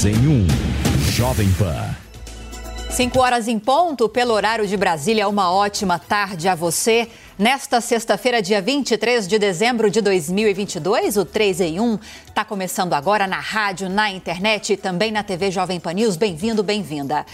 [0.00, 0.46] Três em um.
[1.12, 1.94] Jovem Pan.
[2.90, 5.28] 5 horas em ponto, pelo horário de Brasília.
[5.28, 7.08] Uma ótima tarde a você.
[7.38, 13.26] Nesta sexta-feira, dia 23 de dezembro de 2022, o 3 em 1 está começando agora
[13.26, 16.16] na rádio, na internet e também na TV Jovem Pan News.
[16.16, 17.24] Bem-vindo, bem-vinda.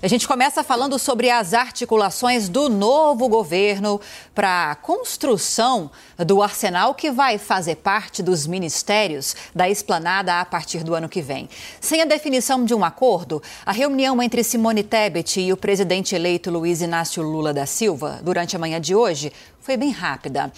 [0.00, 4.00] A gente começa falando sobre as articulações do novo governo
[4.32, 5.90] para a construção
[6.24, 11.20] do arsenal que vai fazer parte dos ministérios da esplanada a partir do ano que
[11.20, 11.48] vem.
[11.80, 16.48] Sem a definição de um acordo, a reunião entre Simone Tebet e o presidente eleito
[16.48, 20.52] Luiz Inácio Lula da Silva, durante a manhã de hoje, foi bem rápida.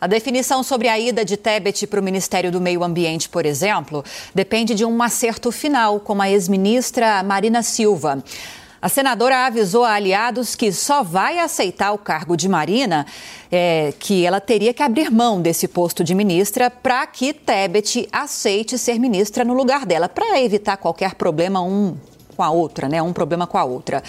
[0.00, 4.02] A definição sobre a ida de Tebet para o Ministério do Meio Ambiente, por exemplo,
[4.34, 8.24] depende de um acerto final com a ex-ministra Marina Silva.
[8.86, 13.04] A senadora avisou a aliados que só vai aceitar o cargo de Marina,
[13.50, 18.78] é, que ela teria que abrir mão desse posto de ministra para que Tebet aceite
[18.78, 21.96] ser ministra no lugar dela, para evitar qualquer problema um
[22.36, 23.02] com a outra, né?
[23.02, 24.04] Um problema com a outra.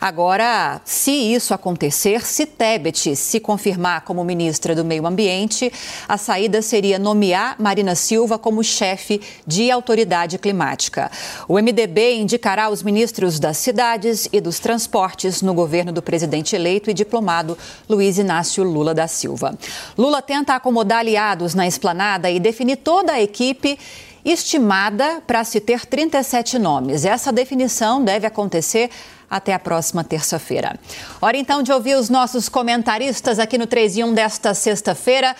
[0.00, 5.72] Agora, se isso acontecer, se Tebet se confirmar como ministra do Meio Ambiente,
[6.08, 11.10] a saída seria nomear Marina Silva como chefe de autoridade climática.
[11.48, 16.90] O MDB indicará os ministros das cidades e dos transportes no governo do presidente eleito
[16.90, 17.56] e diplomado
[17.88, 19.56] Luiz Inácio Lula da Silva.
[19.96, 23.78] Lula tenta acomodar aliados na esplanada e definir toda a equipe
[24.26, 27.04] estimada para se ter 37 nomes.
[27.04, 28.90] Essa definição deve acontecer
[29.30, 30.78] até a próxima terça-feira.
[31.20, 35.34] Hora então de ouvir os nossos comentaristas aqui no 3 e 1 desta sexta-feira.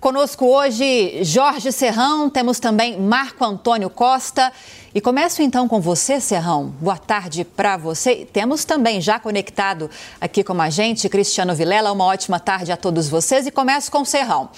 [0.00, 4.52] Conosco hoje Jorge Serrão, temos também Marco Antônio Costa.
[4.94, 6.74] E começo então com você, Serrão.
[6.80, 8.26] Boa tarde para você.
[8.32, 9.88] Temos também já conectado
[10.20, 11.92] aqui com a gente Cristiano Vilela.
[11.92, 14.50] Uma ótima tarde a todos vocês e começo com o Serrão.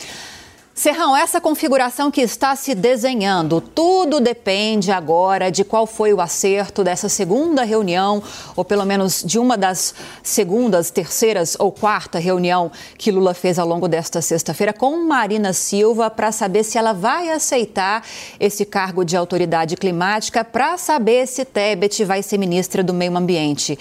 [0.77, 6.83] Serrão, essa configuração que está se desenhando, tudo depende agora de qual foi o acerto
[6.83, 8.21] dessa segunda reunião,
[8.57, 13.69] ou pelo menos de uma das segundas, terceiras ou quarta reunião que Lula fez ao
[13.69, 18.05] longo desta sexta-feira com Marina Silva, para saber se ela vai aceitar
[18.41, 23.79] esse cargo de autoridade climática, para saber se Tebet vai ser ministra do Meio Ambiente.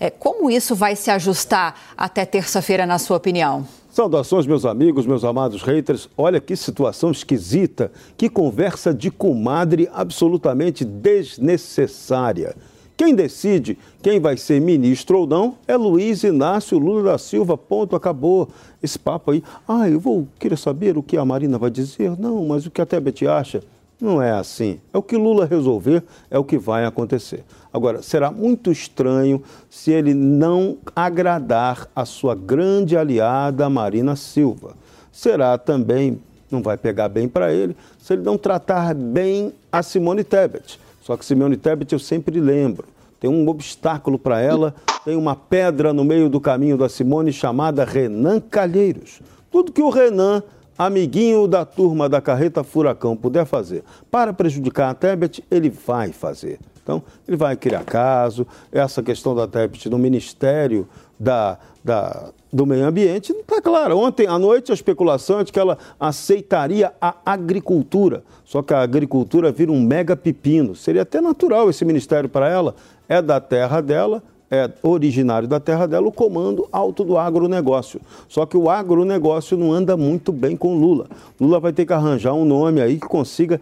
[0.00, 3.64] É, como isso vai se ajustar até terça-feira, na sua opinião?
[3.92, 6.08] Saudações, meus amigos, meus amados haters.
[6.16, 12.56] Olha que situação esquisita, que conversa de comadre absolutamente desnecessária.
[12.96, 17.58] Quem decide quem vai ser ministro ou não é Luiz Inácio Lula da Silva.
[17.58, 18.48] Ponto, acabou.
[18.82, 19.44] Esse papo aí.
[19.68, 22.18] Ah, eu vou querer saber o que a Marina vai dizer.
[22.18, 23.62] Não, mas o que a Tebet acha.
[24.02, 24.80] Não é assim.
[24.92, 27.44] É o que Lula resolver, é o que vai acontecer.
[27.72, 29.40] Agora, será muito estranho
[29.70, 34.74] se ele não agradar a sua grande aliada, Marina Silva.
[35.12, 36.20] Será também,
[36.50, 40.80] não vai pegar bem para ele, se ele não tratar bem a Simone Tebet.
[41.00, 42.86] Só que Simone Tebet eu sempre lembro,
[43.20, 47.84] tem um obstáculo para ela, tem uma pedra no meio do caminho da Simone chamada
[47.84, 49.20] Renan Calheiros.
[49.48, 50.42] Tudo que o Renan
[50.76, 56.58] amiguinho da turma da carreta Furacão puder fazer para prejudicar a Tebet, ele vai fazer.
[56.82, 58.46] Então, ele vai criar caso.
[58.72, 60.88] Essa questão da Tebet no Ministério
[61.18, 63.96] da, da, do Meio Ambiente está claro.
[63.96, 68.24] Ontem à noite a especulação é de que ela aceitaria a agricultura.
[68.44, 70.74] Só que a agricultura vira um mega pepino.
[70.74, 72.74] Seria até natural esse ministério para ela.
[73.08, 77.98] É da terra dela, é originário da terra dela, o comando alto do agronegócio.
[78.28, 81.06] Só que o agronegócio não anda muito bem com Lula.
[81.40, 83.58] Lula vai ter que arranjar um nome aí que consiga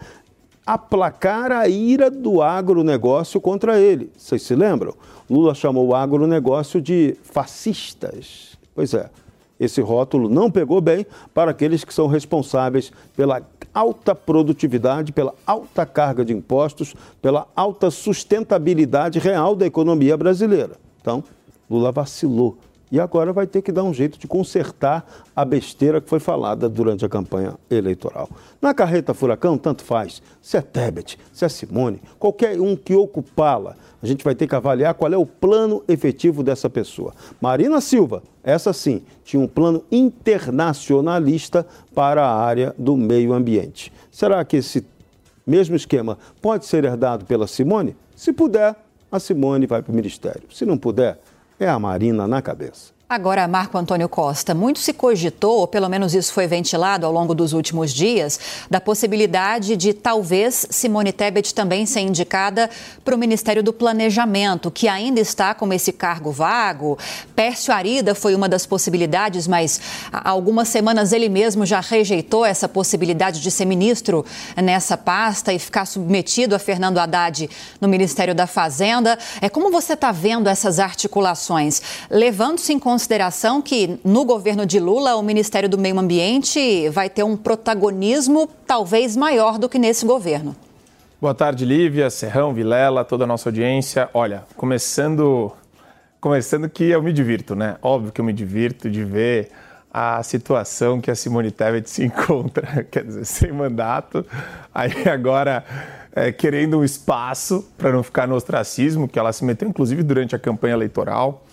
[0.66, 4.10] aplacar a ira do agronegócio contra ele.
[4.16, 4.92] Vocês se lembram?
[5.30, 8.58] Lula chamou o agronegócio de fascistas.
[8.74, 9.08] Pois é,
[9.60, 13.42] esse rótulo não pegou bem para aqueles que são responsáveis pela
[13.74, 20.72] alta produtividade, pela alta carga de impostos, pela alta sustentabilidade real da economia brasileira.
[21.00, 21.22] Então,
[21.68, 22.56] Lula vacilou
[22.90, 26.68] e agora vai ter que dar um jeito de consertar a besteira que foi falada
[26.68, 28.28] durante a campanha eleitoral.
[28.60, 33.76] Na carreta Furacão, tanto faz, se é Tebet, se é Simone, qualquer um que ocupá-la,
[34.02, 37.12] a gente vai ter que avaliar qual é o plano efetivo dessa pessoa.
[37.40, 43.92] Marina Silva, essa sim, tinha um plano internacionalista para a área do meio ambiente.
[44.10, 44.86] Será que esse
[45.46, 47.96] mesmo esquema pode ser herdado pela Simone?
[48.16, 48.74] Se puder,
[49.10, 50.42] a Simone vai para o ministério.
[50.52, 51.20] Se não puder,
[51.58, 52.99] é a Marina na cabeça.
[53.12, 57.34] Agora, Marco Antônio Costa, muito se cogitou, ou pelo menos isso foi ventilado ao longo
[57.34, 58.38] dos últimos dias,
[58.70, 62.70] da possibilidade de talvez Simone Tebet também ser indicada
[63.04, 66.96] para o Ministério do Planejamento, que ainda está com esse cargo vago.
[67.34, 69.80] Pércio Arida foi uma das possibilidades, mas
[70.12, 74.24] há algumas semanas ele mesmo já rejeitou essa possibilidade de ser ministro
[74.54, 79.18] nessa pasta e ficar submetido a Fernando Haddad no Ministério da Fazenda.
[79.40, 84.78] É como você está vendo essas articulações, levando-se em consideração consideração que no governo de
[84.78, 90.04] Lula o Ministério do Meio Ambiente vai ter um protagonismo talvez maior do que nesse
[90.04, 90.54] governo.
[91.18, 94.10] Boa tarde, Lívia, Serrão, Vilela, toda a nossa audiência.
[94.12, 95.50] Olha, começando,
[96.20, 97.76] começando que eu me divirto, né?
[97.80, 99.48] Óbvio que eu me divirto de ver
[99.90, 104.26] a situação que a Simone Tebet se encontra, quer dizer, sem mandato,
[104.74, 105.64] aí agora
[106.12, 110.36] é, querendo um espaço para não ficar no ostracismo, que ela se meteu inclusive durante
[110.36, 111.46] a campanha eleitoral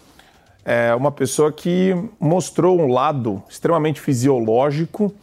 [0.70, 5.14] é uma pessoa que mostrou um lado extremamente fisiológico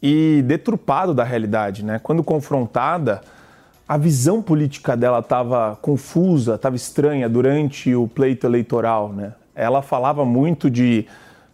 [0.00, 1.84] e deturpado da realidade.
[1.84, 1.98] Né?
[2.00, 3.20] Quando confrontada,
[3.88, 9.08] a visão política dela estava confusa, estava estranha durante o pleito eleitoral.
[9.08, 9.32] Né?
[9.52, 11.08] Ela falava muito de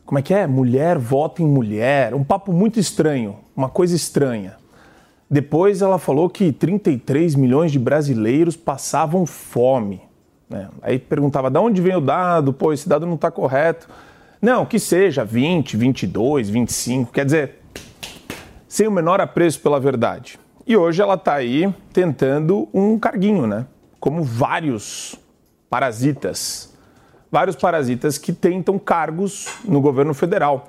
[0.04, 0.46] como é que é?
[0.46, 4.56] Mulher vota em mulher, um papo muito estranho, uma coisa estranha.
[5.30, 10.09] Depois ela falou que 33 milhões de brasileiros passavam fome.
[10.50, 10.68] Né?
[10.82, 12.52] Aí perguntava, de onde vem o dado?
[12.52, 13.88] Pô, esse dado não está correto.
[14.42, 17.60] Não, que seja 20, 22, 25, quer dizer,
[18.66, 20.38] sem o menor apreço pela verdade.
[20.66, 23.66] E hoje ela está aí tentando um carguinho, né?
[24.00, 25.14] Como vários
[25.68, 26.74] parasitas.
[27.30, 30.68] Vários parasitas que tentam cargos no governo federal.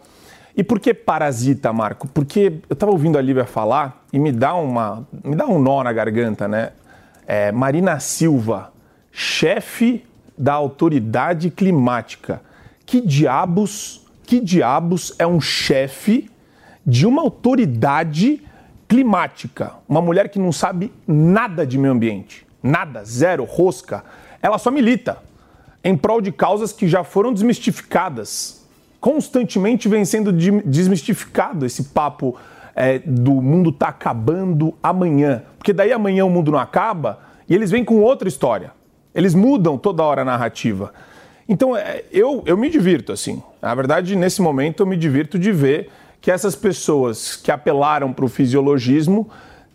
[0.56, 2.08] E por que parasita, Marco?
[2.08, 5.84] Porque eu estava ouvindo a Lívia falar e me dá, uma, me dá um nó
[5.84, 6.72] na garganta, né?
[7.26, 8.72] É, Marina Silva,
[9.12, 10.04] chefe
[10.38, 12.42] da autoridade climática.
[12.86, 16.30] Que diabos, que diabos é um chefe
[16.86, 18.42] de uma autoridade
[18.88, 19.74] climática?
[19.88, 24.04] Uma mulher que não sabe nada de meio ambiente, nada, zero, rosca.
[24.42, 25.18] Ela só milita
[25.84, 28.66] em prol de causas que já foram desmistificadas.
[29.00, 32.36] Constantemente vem sendo desmistificado esse papo
[32.76, 35.44] é, do mundo tá acabando amanhã.
[35.58, 38.72] Porque daí amanhã o mundo não acaba e eles vêm com outra história.
[39.14, 40.94] Eles mudam toda hora a narrativa.
[41.48, 43.42] Então, é, eu, eu me divirto, assim.
[43.62, 45.90] Na verdade, nesse momento, eu me divirto de ver
[46.22, 49.30] que essas pessoas que apelaram para o fisiologismo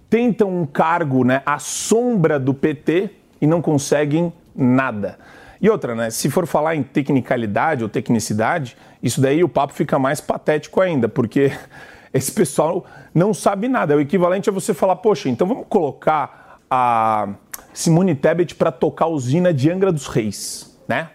[0.09, 5.19] tentam um cargo né, à sombra do PT e não conseguem nada.
[5.61, 6.11] E outra, né?
[6.11, 11.09] Se for falar em tecnicalidade ou tecnicidade, isso daí o papo fica mais patético ainda,
[11.09, 11.51] porque
[12.15, 13.95] esse pessoal não sabe nada.
[13.95, 17.29] É o equivalente a você falar, poxa, então vamos colocar a
[17.73, 21.11] Simone Tebet para tocar a usina de Angra dos Reis, né?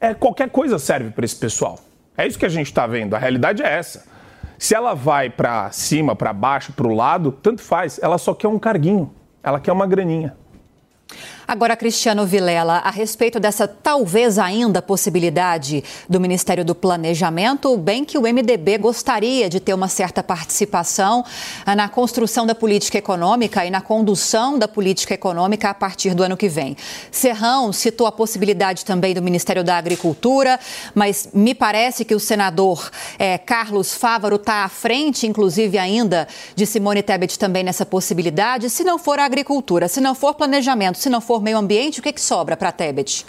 [0.00, 1.78] É, qualquer coisa serve para esse pessoal.
[2.16, 3.14] É isso que a gente está vendo.
[3.14, 4.04] A realidade é essa.
[4.58, 8.00] Se ela vai para cima, para baixo, para o lado, tanto faz.
[8.02, 9.12] Ela só quer um carguinho.
[9.42, 10.36] Ela quer uma graninha.
[11.50, 18.18] Agora, Cristiano Vilela, a respeito dessa talvez ainda possibilidade do Ministério do Planejamento, bem que
[18.18, 21.24] o MDB gostaria de ter uma certa participação
[21.64, 26.22] ah, na construção da política econômica e na condução da política econômica a partir do
[26.22, 26.76] ano que vem.
[27.10, 30.60] Serrão citou a possibilidade também do Ministério da Agricultura,
[30.94, 36.66] mas me parece que o senador é, Carlos Fávaro está à frente, inclusive ainda, de
[36.66, 38.68] Simone Tebet também nessa possibilidade.
[38.68, 42.02] Se não for a agricultura, se não for planejamento, se não for meio ambiente, o
[42.02, 43.26] que, que sobra para a Tebet?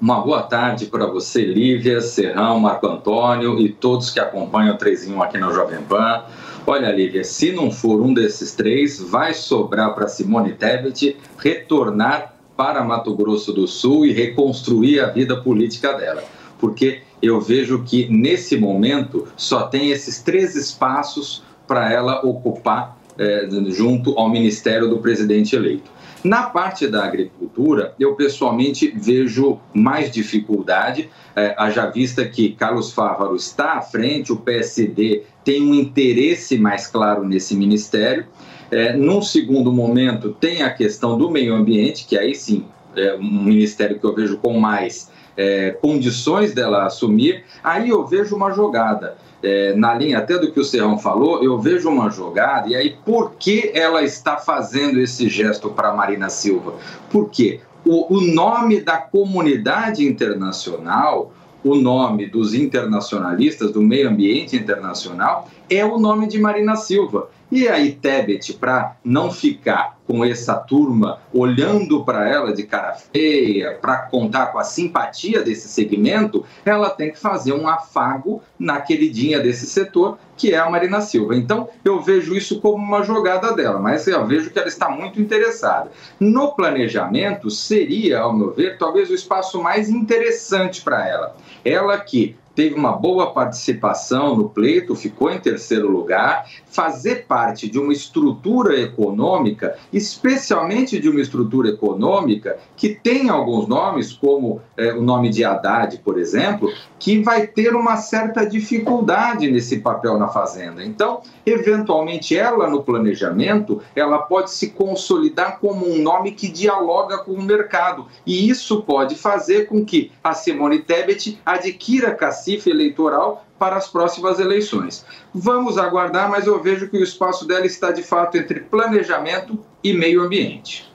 [0.00, 5.08] Uma boa tarde para você, Lívia, Serrão, Marco Antônio e todos que acompanham o 3
[5.08, 6.24] em 1 aqui no Jovem Pan.
[6.66, 12.82] Olha, Lívia, se não for um desses três, vai sobrar para Simone Tebet retornar para
[12.82, 16.24] Mato Grosso do Sul e reconstruir a vida política dela.
[16.58, 23.46] Porque eu vejo que nesse momento só tem esses três espaços para ela ocupar é,
[23.68, 25.90] junto ao ministério do presidente eleito.
[26.22, 33.34] Na parte da agricultura, eu pessoalmente vejo mais dificuldade, é, haja vista que Carlos Fávaro
[33.34, 38.26] está à frente, o PSD tem um interesse mais claro nesse ministério.
[38.70, 43.42] É, num segundo momento, tem a questão do meio ambiente, que aí sim é um
[43.42, 45.10] ministério que eu vejo com mais
[45.40, 47.44] é, condições dela assumir.
[47.64, 51.58] Aí eu vejo uma jogada é, na linha até do que o Serrão falou, eu
[51.58, 56.74] vejo uma jogada, e aí por que ela está fazendo esse gesto para Marina Silva?
[57.08, 57.60] Por quê?
[57.86, 61.32] O, o nome da comunidade internacional,
[61.64, 67.30] o nome dos internacionalistas, do meio ambiente internacional, é o nome de Marina Silva.
[67.50, 73.76] E aí, Tebet, para não ficar com essa turma olhando para ela de cara feia,
[73.80, 79.40] para contar com a simpatia desse segmento, ela tem que fazer um afago na queridinha
[79.40, 81.34] desse setor, que é a Marina Silva.
[81.34, 85.20] Então, eu vejo isso como uma jogada dela, mas eu vejo que ela está muito
[85.20, 85.90] interessada.
[86.20, 91.36] No planejamento, seria, ao meu ver, talvez o espaço mais interessante para ela.
[91.64, 97.78] Ela que teve uma boa participação no pleito, ficou em terceiro lugar, fazer parte de
[97.78, 105.00] uma estrutura econômica, especialmente de uma estrutura econômica que tem alguns nomes, como é, o
[105.00, 110.84] nome de Haddad, por exemplo, que vai ter uma certa dificuldade nesse papel na Fazenda.
[110.84, 117.32] Então, eventualmente, ela no planejamento, ela pode se consolidar como um nome que dialoga com
[117.32, 118.06] o mercado.
[118.26, 122.14] E isso pode fazer com que a Simone Tebet adquira
[122.50, 125.04] cacife eleitoral para as próximas eleições.
[125.32, 129.92] Vamos aguardar, mas eu vejo que o espaço dela está de fato entre planejamento e
[129.92, 130.90] meio ambiente.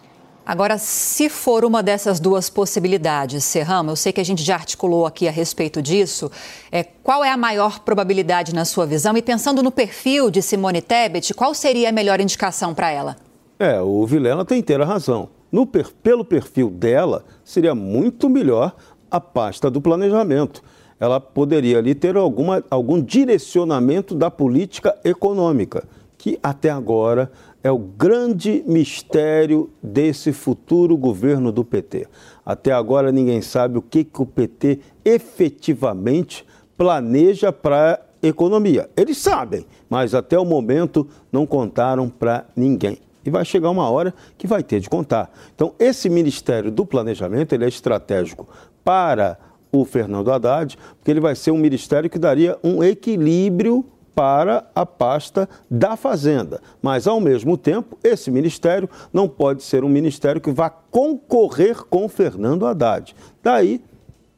[0.45, 5.05] Agora, se for uma dessas duas possibilidades, Serramo, eu sei que a gente já articulou
[5.05, 6.31] aqui a respeito disso,
[6.71, 9.17] é, qual é a maior probabilidade na sua visão?
[9.17, 13.15] E pensando no perfil de Simone Tebet, qual seria a melhor indicação para ela?
[13.57, 15.29] É, o Vilela tem inteira razão.
[15.51, 18.75] No, pelo perfil dela, seria muito melhor
[19.09, 20.61] a pasta do planejamento.
[20.99, 25.83] Ela poderia ali ter alguma, algum direcionamento da política econômica,
[26.17, 27.31] que até agora
[27.63, 32.07] é o grande mistério desse futuro governo do PT.
[32.45, 36.45] Até agora ninguém sabe o que, que o PT efetivamente
[36.77, 38.89] planeja para a economia.
[38.95, 42.99] Eles sabem, mas até o momento não contaram para ninguém.
[43.25, 45.31] E vai chegar uma hora que vai ter de contar.
[45.55, 48.47] Então, esse Ministério do Planejamento ele é estratégico
[48.83, 49.39] para
[49.79, 54.85] o Fernando Haddad, porque ele vai ser um ministério que daria um equilíbrio para a
[54.85, 56.61] pasta da Fazenda.
[56.81, 62.07] Mas, ao mesmo tempo, esse ministério não pode ser um ministério que vá concorrer com
[62.07, 63.13] Fernando Haddad.
[63.43, 63.81] Daí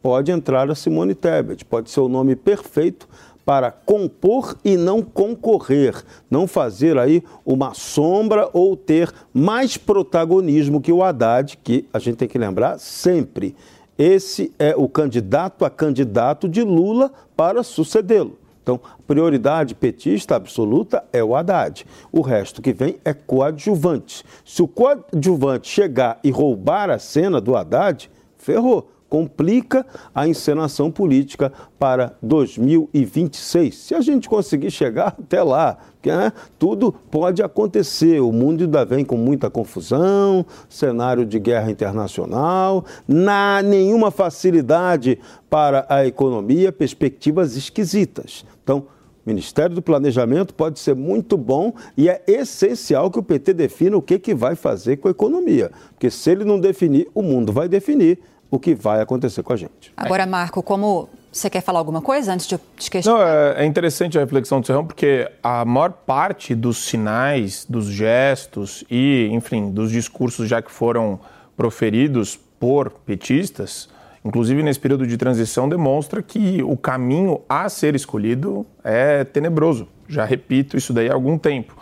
[0.02, 3.08] pode entrar a Simone Tebet, pode ser o nome perfeito
[3.46, 5.96] para compor e não concorrer,
[6.30, 12.18] não fazer aí uma sombra ou ter mais protagonismo que o Haddad, que a gente
[12.18, 13.56] tem que lembrar sempre.
[13.98, 18.38] Esse é o candidato a candidato de Lula para sucedê-lo.
[18.62, 21.86] Então, prioridade petista absoluta é o Haddad.
[22.12, 24.26] O resto que vem é coadjuvante.
[24.44, 31.52] Se o coadjuvante chegar e roubar a cena do Haddad, ferrou complica a encenação política
[31.80, 33.76] para 2026.
[33.76, 38.20] Se a gente conseguir chegar até lá, né, tudo pode acontecer.
[38.22, 45.86] O mundo ainda vem com muita confusão, cenário de guerra internacional, na, nenhuma facilidade para
[45.90, 48.46] a economia, perspectivas esquisitas.
[48.64, 48.86] Então,
[49.28, 54.02] Ministério do Planejamento pode ser muito bom e é essencial que o PT defina o
[54.02, 55.70] que, que vai fazer com a economia.
[55.90, 59.56] Porque se ele não definir, o mundo vai definir o que vai acontecer com a
[59.56, 59.92] gente.
[59.96, 63.20] Agora, Marco, como você quer falar alguma coisa antes de te questionar?
[63.20, 67.88] Não, é, é interessante a reflexão do Serrão, porque a maior parte dos sinais, dos
[67.88, 71.20] gestos e, enfim, dos discursos já que foram
[71.56, 73.90] proferidos por petistas,
[74.24, 79.88] inclusive nesse período de transição, demonstra que o caminho a ser escolhido é tenebroso.
[80.08, 81.76] Já repito isso daí há algum tempo.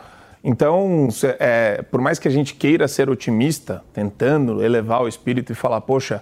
[0.43, 1.07] Então,
[1.39, 5.81] é, por mais que a gente queira ser otimista, tentando elevar o espírito e falar,
[5.81, 6.22] poxa,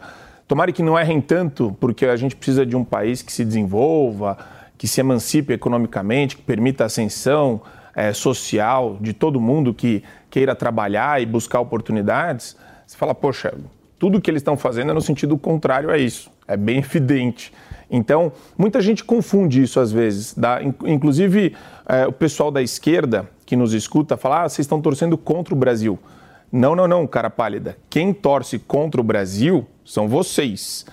[0.54, 4.38] Tomara que não errem tanto, porque a gente precisa de um país que se desenvolva,
[4.78, 7.60] que se emancipe economicamente, que permita a ascensão
[7.96, 12.56] é, social de todo mundo que queira trabalhar e buscar oportunidades.
[12.86, 13.52] Você fala, poxa,
[13.98, 16.30] tudo que eles estão fazendo é no sentido contrário a isso.
[16.48, 17.52] É bem evidente.
[17.90, 20.36] Então, muita gente confunde isso às vezes.
[20.86, 21.56] Inclusive,
[21.88, 25.58] é, o pessoal da esquerda que nos escuta fala: ah, vocês estão torcendo contra o
[25.58, 25.98] Brasil.
[26.52, 27.76] Não, não, não, cara pálida.
[27.90, 30.86] Quem torce contra o Brasil são vocês.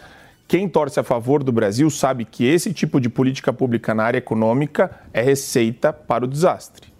[0.49, 4.19] Quem torce a favor do Brasil sabe que esse tipo de política pública na área
[4.19, 6.91] econômica é receita para o desastre.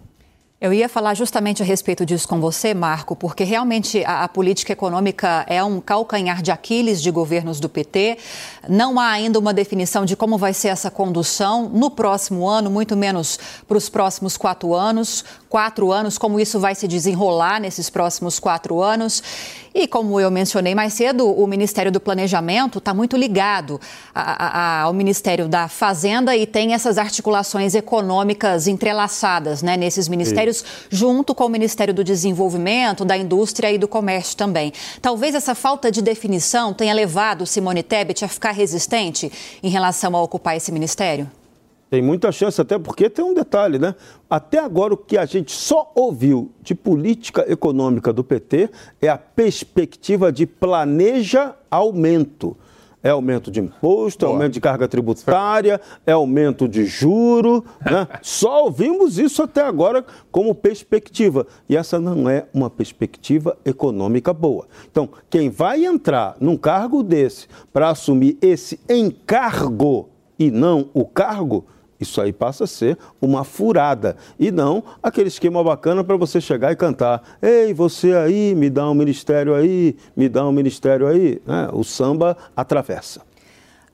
[0.61, 4.71] Eu ia falar justamente a respeito disso com você, Marco, porque realmente a, a, política
[4.71, 8.19] econômica é um calcanhar de Aquiles de governos do PT.
[8.69, 12.95] Não há ainda uma definição de como vai ser essa condução no próximo ano, muito
[12.95, 15.25] menos para os próximos quatro anos.
[15.49, 19.23] Quatro anos, como isso vai se desenrolar nesses próximos quatro anos.
[19.73, 23.79] E como eu mencionei mais cedo, o Ministério do Planejamento está muito ligado
[24.13, 30.57] a, a, ao Ministério da Fazenda e tem essas articulações econômicas entrelaçadas né, nesses ministérios,
[30.57, 30.65] Sim.
[30.89, 34.73] junto com o Ministério do Desenvolvimento, da Indústria e do Comércio também.
[35.01, 39.31] Talvez essa falta de definição tenha levado Simone Tebet a ficar resistente
[39.63, 41.29] em relação a ocupar esse ministério?
[41.91, 43.93] Tem muita chance, até porque tem um detalhe, né?
[44.29, 48.69] Até agora, o que a gente só ouviu de política econômica do PT
[49.01, 52.55] é a perspectiva de planeja aumento.
[53.03, 57.65] É aumento de imposto, é aumento de carga tributária, é aumento de juro.
[57.83, 58.07] Né?
[58.21, 61.45] Só ouvimos isso até agora como perspectiva.
[61.67, 64.65] E essa não é uma perspectiva econômica boa.
[64.89, 70.07] Então, quem vai entrar num cargo desse para assumir esse encargo
[70.39, 71.65] e não o cargo,
[72.01, 76.71] isso aí passa a ser uma furada e não aquele esquema bacana para você chegar
[76.71, 81.41] e cantar: Ei, você aí, me dá um ministério aí, me dá um ministério aí.
[81.47, 83.21] É, o samba atravessa.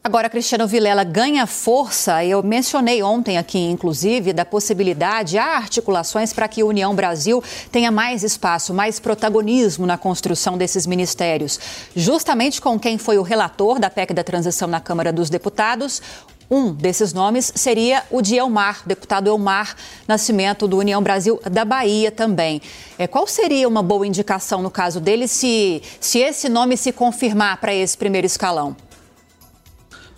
[0.07, 2.23] Agora, Cristiano Vilela ganha força.
[2.23, 7.43] Eu mencionei ontem aqui, inclusive, da possibilidade, há articulações para que a União Brasil
[7.73, 11.59] tenha mais espaço, mais protagonismo na construção desses ministérios.
[11.93, 16.01] Justamente com quem foi o relator da PEC da transição na Câmara dos Deputados,
[16.49, 19.75] um desses nomes seria o de Elmar, deputado Elmar
[20.07, 22.61] Nascimento do União Brasil da Bahia também.
[22.97, 27.59] É, qual seria uma boa indicação no caso dele se, se esse nome se confirmar
[27.59, 28.75] para esse primeiro escalão?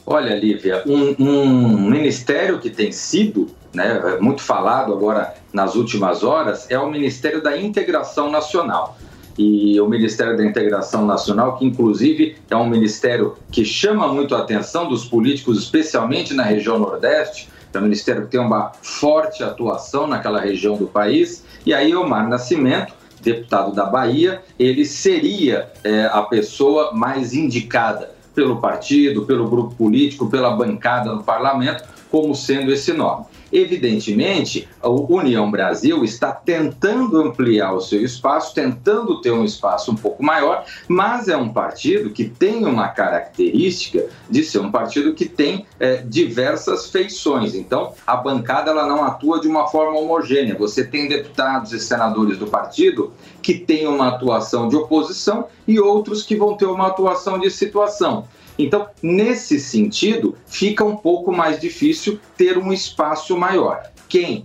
[0.05, 6.69] Olha, Lívia, um, um ministério que tem sido né, muito falado agora nas últimas horas
[6.69, 8.97] é o Ministério da Integração Nacional
[9.39, 14.39] e o Ministério da Integração Nacional, que inclusive é um ministério que chama muito a
[14.39, 17.47] atenção dos políticos, especialmente na região Nordeste.
[17.73, 21.45] É um ministério que tem uma forte atuação naquela região do país.
[21.65, 28.57] E aí, Omar Nascimento, deputado da Bahia, ele seria é, a pessoa mais indicada pelo
[28.57, 33.23] partido, pelo grupo político, pela bancada no parlamento, como sendo esse nome.
[33.51, 39.95] Evidentemente, a União Brasil está tentando ampliar o seu espaço, tentando ter um espaço um
[39.95, 45.25] pouco maior, mas é um partido que tem uma característica de ser um partido que
[45.25, 47.55] tem é, diversas feições.
[47.55, 50.55] Então, a bancada ela não atua de uma forma homogênea.
[50.55, 56.23] Você tem deputados e senadores do partido que têm uma atuação de oposição e outros
[56.23, 58.27] que vão ter uma atuação de situação.
[58.59, 63.89] Então, nesse sentido, fica um pouco mais difícil ter um espaço maior.
[64.09, 64.43] quem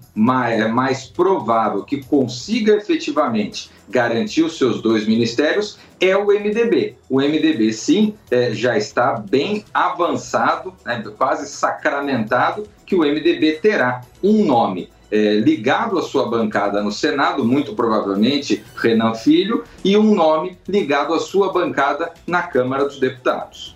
[0.51, 6.97] é mais provável que consiga efetivamente garantir os seus dois ministérios é o MDB.
[7.09, 14.03] O MDB, sim, é, já está bem avançado, né, quase sacramentado, que o MDB terá
[14.23, 20.15] um nome é, ligado à sua bancada no Senado, muito provavelmente Renan Filho, e um
[20.15, 23.75] nome ligado à sua bancada na Câmara dos Deputados.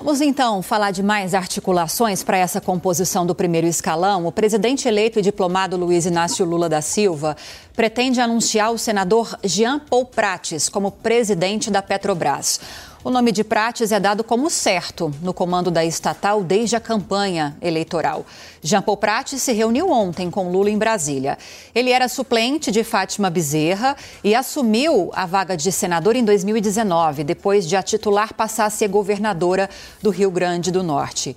[0.00, 4.26] Vamos então falar de mais articulações para essa composição do primeiro escalão.
[4.26, 7.36] O presidente eleito e diplomado Luiz Inácio Lula da Silva
[7.74, 12.60] pretende anunciar o senador Jean Paul Prates como presidente da Petrobras.
[13.08, 17.56] O nome de Prates é dado como certo no comando da estatal desde a campanha
[17.62, 18.26] eleitoral.
[18.60, 21.38] Jean Paul Prates se reuniu ontem com Lula em Brasília.
[21.74, 27.66] Ele era suplente de Fátima Bezerra e assumiu a vaga de senador em 2019, depois
[27.66, 29.70] de a titular passar a ser governadora
[30.02, 31.34] do Rio Grande do Norte.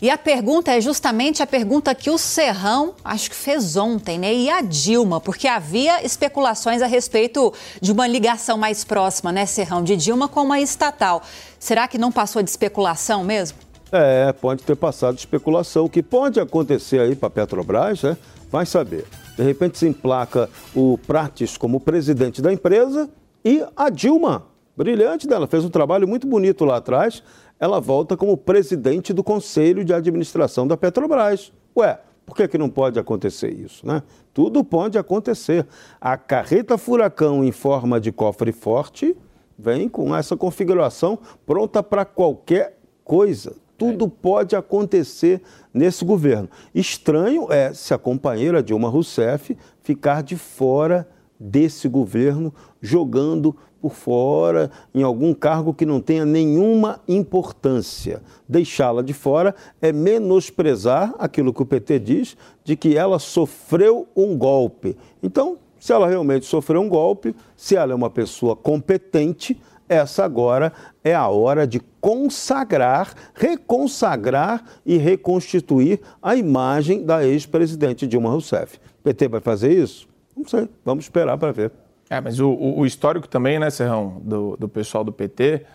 [0.00, 4.34] E a pergunta é justamente a pergunta que o Serrão acho que fez ontem, né?
[4.34, 9.82] E a Dilma, porque havia especulações a respeito de uma ligação mais próxima, né, Serrão,
[9.82, 11.22] de Dilma com uma estatal.
[11.58, 13.56] Será que não passou de especulação mesmo?
[13.90, 15.86] É, pode ter passado de especulação.
[15.86, 18.18] O que pode acontecer aí para a Petrobras, né?
[18.50, 19.06] Vai saber.
[19.34, 23.08] De repente se emplaca o Prates como presidente da empresa
[23.42, 24.44] e a Dilma,
[24.76, 27.22] brilhante dela, fez um trabalho muito bonito lá atrás
[27.58, 31.52] ela volta como presidente do Conselho de Administração da Petrobras.
[31.76, 34.02] Ué, por que, que não pode acontecer isso, né?
[34.34, 35.66] Tudo pode acontecer.
[36.00, 39.16] A carreta furacão em forma de cofre forte
[39.58, 43.54] vem com essa configuração pronta para qualquer coisa.
[43.78, 45.42] Tudo pode acontecer
[45.72, 46.48] nesse governo.
[46.74, 53.54] Estranho é se a companheira Dilma Rousseff ficar de fora desse governo, jogando
[53.86, 58.20] por fora, em algum cargo que não tenha nenhuma importância.
[58.48, 64.36] Deixá-la de fora é menosprezar aquilo que o PT diz de que ela sofreu um
[64.36, 64.96] golpe.
[65.22, 70.72] Então, se ela realmente sofreu um golpe, se ela é uma pessoa competente, essa agora
[71.04, 78.78] é a hora de consagrar, reconsagrar e reconstituir a imagem da ex-presidente Dilma Rousseff.
[78.98, 80.08] O PT vai fazer isso?
[80.36, 81.85] Não sei, vamos esperar para ver.
[82.08, 85.66] É, mas o, o, histórico também, né, Serrão, do, do pessoal do PT,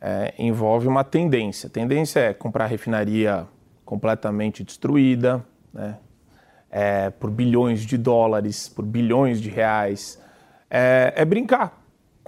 [0.00, 1.68] é, envolve uma tendência.
[1.68, 3.46] A tendência é comprar refinaria
[3.84, 5.96] completamente destruída, né,
[6.70, 10.20] é, por bilhões de dólares, por bilhões de reais.
[10.70, 11.79] É, é brincar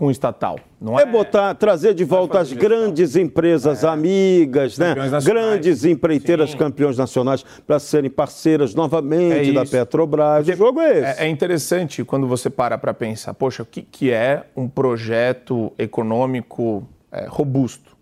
[0.03, 0.59] com o estatal.
[0.81, 3.89] Não é, é botar, trazer de volta as grandes empresas é.
[3.89, 4.97] amigas, né?
[5.25, 6.57] grandes empreiteiras Sim.
[6.57, 10.49] campeões nacionais para serem parceiras novamente é da Petrobras.
[10.49, 11.21] O jogo é esse.
[11.23, 15.73] É, é interessante quando você para para pensar, poxa, o que, que é um projeto
[15.79, 17.97] econômico é, robusto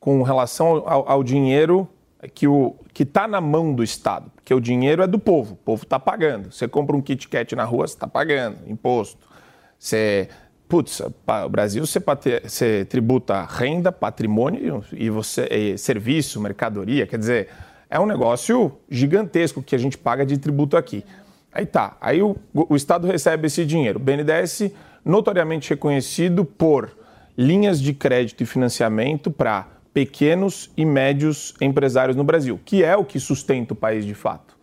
[0.00, 1.86] com relação ao, ao dinheiro
[2.32, 5.56] que o que está na mão do Estado, porque o dinheiro é do povo, o
[5.56, 6.50] povo está pagando.
[6.50, 9.30] Você compra um Kit Kat na rua, você está pagando imposto.
[9.78, 10.28] Você
[10.72, 12.00] putz, o Brasil você,
[12.42, 17.50] você tributa renda, patrimônio e você e serviço, mercadoria, quer dizer,
[17.90, 21.04] é um negócio gigantesco que a gente paga de tributo aqui.
[21.52, 23.98] Aí tá, aí o, o Estado recebe esse dinheiro.
[23.98, 24.72] O BNDES
[25.04, 26.96] notoriamente reconhecido por
[27.36, 33.04] linhas de crédito e financiamento para pequenos e médios empresários no Brasil, que é o
[33.04, 34.56] que sustenta o país de fato.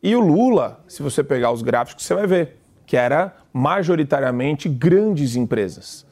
[0.00, 2.61] E o Lula, se você pegar os gráficos, você vai ver
[2.92, 6.04] que era majoritariamente grandes empresas.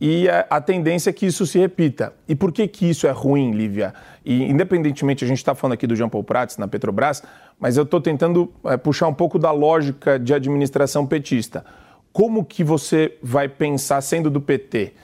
[0.00, 2.14] E a, a, tendência é que isso se repita.
[2.26, 3.94] E por que, que isso é ruim, Lívia?
[4.24, 7.22] E independentemente, a gente está falando aqui do Jean Paul Prats na Petrobras,
[7.60, 11.64] mas eu estou tentando é, puxar um pouco da lógica de administração petista.
[12.12, 14.94] Como que você vai pensar sendo do PT?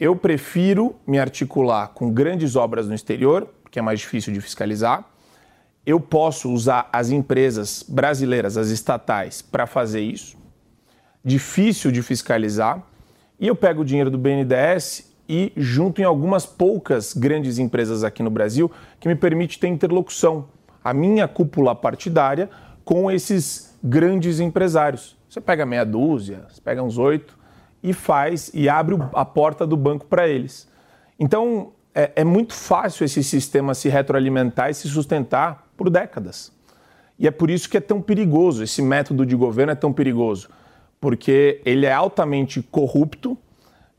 [0.00, 5.04] Eu prefiro me articular com grandes obras no exterior, que é mais difícil de fiscalizar.
[5.84, 10.40] Eu posso usar as empresas brasileiras, as estatais, para fazer isso
[11.24, 12.82] difícil de fiscalizar,
[13.38, 18.22] e eu pego o dinheiro do BNDES e junto em algumas poucas grandes empresas aqui
[18.22, 20.46] no Brasil que me permite ter interlocução,
[20.82, 22.50] a minha cúpula partidária
[22.84, 25.16] com esses grandes empresários.
[25.28, 27.38] Você pega meia dúzia, você pega uns oito
[27.82, 30.68] e faz e abre a porta do banco para eles.
[31.18, 36.52] Então é, é muito fácil esse sistema se retroalimentar e se sustentar por décadas.
[37.18, 40.48] E é por isso que é tão perigoso, esse método de governo é tão perigoso
[41.02, 43.36] porque ele é altamente corrupto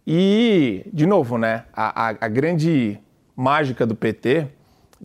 [0.08, 2.98] e, de novo, né, a, a, a grande
[3.36, 4.48] mágica do PT,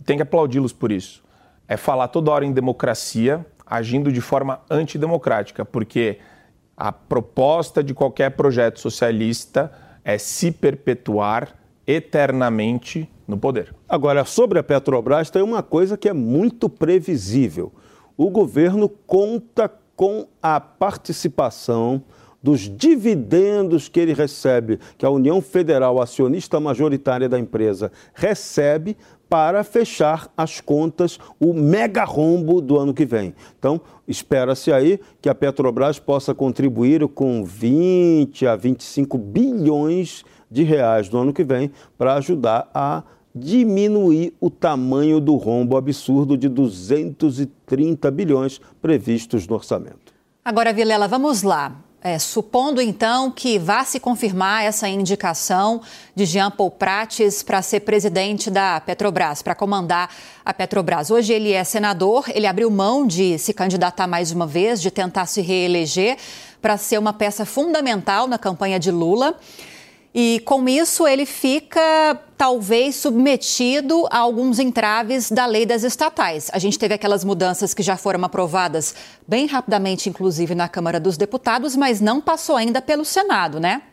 [0.05, 1.21] tem que aplaudi-los por isso,
[1.67, 6.19] é falar toda hora em democracia, agindo de forma antidemocrática, porque
[6.77, 9.69] a proposta de qualquer projeto socialista
[10.01, 11.53] é se perpetuar
[11.85, 13.75] eternamente no poder.
[13.89, 17.73] Agora, sobre a Petrobras, tem uma coisa que é muito previsível.
[18.15, 22.01] o governo conta com a participação
[22.41, 28.95] dos dividendos que ele recebe, que a União Federal, acionista majoritária da empresa, recebe
[29.27, 33.35] para fechar as contas, o mega rombo do ano que vem.
[33.59, 41.09] Então, espera-se aí que a Petrobras possa contribuir com 20 a 25 bilhões de reais
[41.09, 48.09] no ano que vem para ajudar a diminuir o tamanho do rombo absurdo de 230
[48.11, 50.13] bilhões previstos no orçamento.
[50.43, 51.83] Agora, Vilela, vamos lá.
[52.01, 55.81] É, supondo então que vá se confirmar essa indicação
[56.15, 60.09] de Jean Paul Prates para ser presidente da Petrobras, para comandar
[60.45, 61.11] a Petrobras.
[61.11, 65.25] Hoje ele é senador, ele abriu mão de se candidatar mais uma vez, de tentar
[65.25, 66.17] se reeleger
[66.61, 69.35] para ser uma peça fundamental na campanha de Lula.
[70.13, 76.49] E com isso ele fica talvez submetido a alguns entraves da lei das estatais.
[76.51, 78.95] A gente teve aquelas mudanças que já foram aprovadas
[79.27, 83.83] bem rapidamente, inclusive na Câmara dos Deputados, mas não passou ainda pelo Senado, né?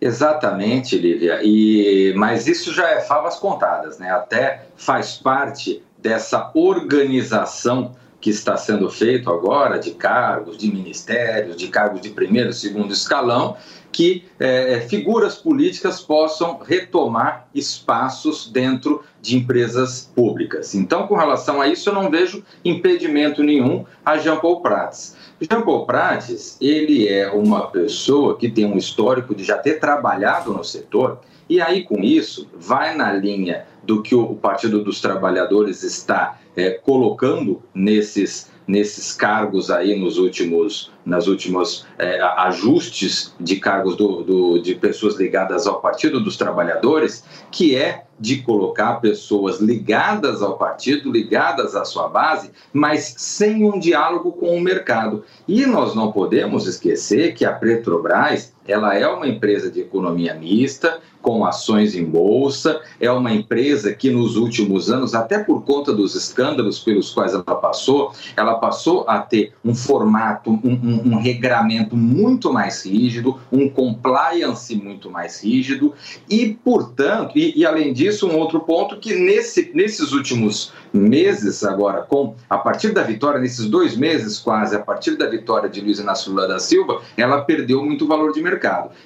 [0.00, 1.40] Exatamente, Lívia.
[1.42, 4.10] E mas isso já é favas contadas, né?
[4.10, 11.68] Até faz parte dessa organização que está sendo feito agora de cargos, de ministérios, de
[11.68, 13.56] cargos de primeiro, segundo escalão,
[13.96, 20.74] que é, é, figuras políticas possam retomar espaços dentro de empresas públicas.
[20.74, 25.16] Então, com relação a isso, eu não vejo impedimento nenhum a Jean Paul Prats.
[25.40, 30.52] Jean Paul Prats, ele é uma pessoa que tem um histórico de já ter trabalhado
[30.52, 35.82] no setor, e aí, com isso, vai na linha do que o Partido dos Trabalhadores
[35.82, 43.96] está é, colocando nesses nesses cargos aí nos últimos, nas últimos é, ajustes de cargos
[43.96, 50.42] do, do, de pessoas ligadas ao Partido dos Trabalhadores, que é de colocar pessoas ligadas
[50.42, 55.22] ao partido, ligadas à sua base, mas sem um diálogo com o mercado.
[55.46, 61.00] E nós não podemos esquecer que a Petrobras ela é uma empresa de economia mista,
[61.26, 66.14] com ações em bolsa, é uma empresa que nos últimos anos, até por conta dos
[66.14, 71.96] escândalos pelos quais ela passou, ela passou a ter um formato, um, um, um regramento
[71.96, 75.92] muito mais rígido, um compliance muito mais rígido,
[76.30, 82.02] e, portanto, e, e além disso, um outro ponto que nesse, nesses últimos meses agora,
[82.02, 85.98] com a partir da vitória, nesses dois meses quase, a partir da vitória de Luiz
[85.98, 88.55] Inácio Lula da Silva, ela perdeu muito valor de mercado.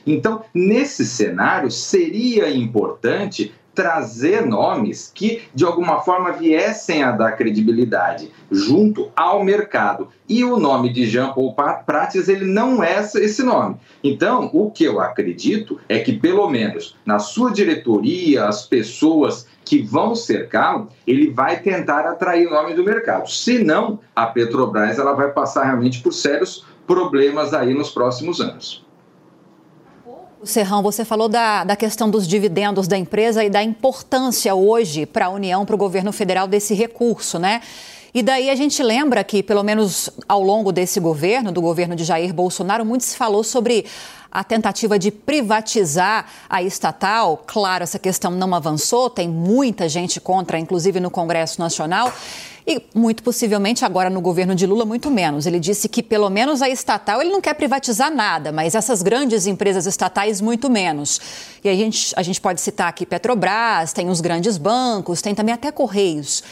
[0.07, 7.33] Então, nesse cenário, seria seria importante trazer nomes que de alguma forma viessem a dar
[7.33, 10.09] credibilidade junto ao mercado.
[10.29, 11.55] E o nome de Jean Paul
[11.87, 13.77] Prates ele não é esse nome.
[14.03, 19.81] Então, o que eu acredito é que pelo menos na sua diretoria, as pessoas que
[19.81, 23.31] vão cercá-lo, ele vai tentar atrair o nome do mercado.
[23.31, 28.85] Se não, a Petrobras ela vai passar realmente por sérios problemas aí nos próximos anos.
[30.45, 35.27] Serrão, você falou da, da questão dos dividendos da empresa e da importância hoje para
[35.27, 37.61] a União, para o governo federal desse recurso, né?
[38.13, 42.05] E daí a gente lembra que, pelo menos ao longo desse governo, do governo de
[42.05, 43.85] Jair Bolsonaro, muito se falou sobre
[44.31, 47.43] a tentativa de privatizar a estatal.
[47.47, 52.13] Claro, essa questão não avançou, tem muita gente contra, inclusive no Congresso Nacional.
[52.67, 55.47] E muito possivelmente agora no governo de Lula, muito menos.
[55.47, 59.47] Ele disse que pelo menos a estatal ele não quer privatizar nada, mas essas grandes
[59.47, 61.21] empresas estatais, muito menos.
[61.65, 65.55] E a gente, a gente pode citar aqui Petrobras, tem os grandes bancos, tem também
[65.55, 66.45] até Correios.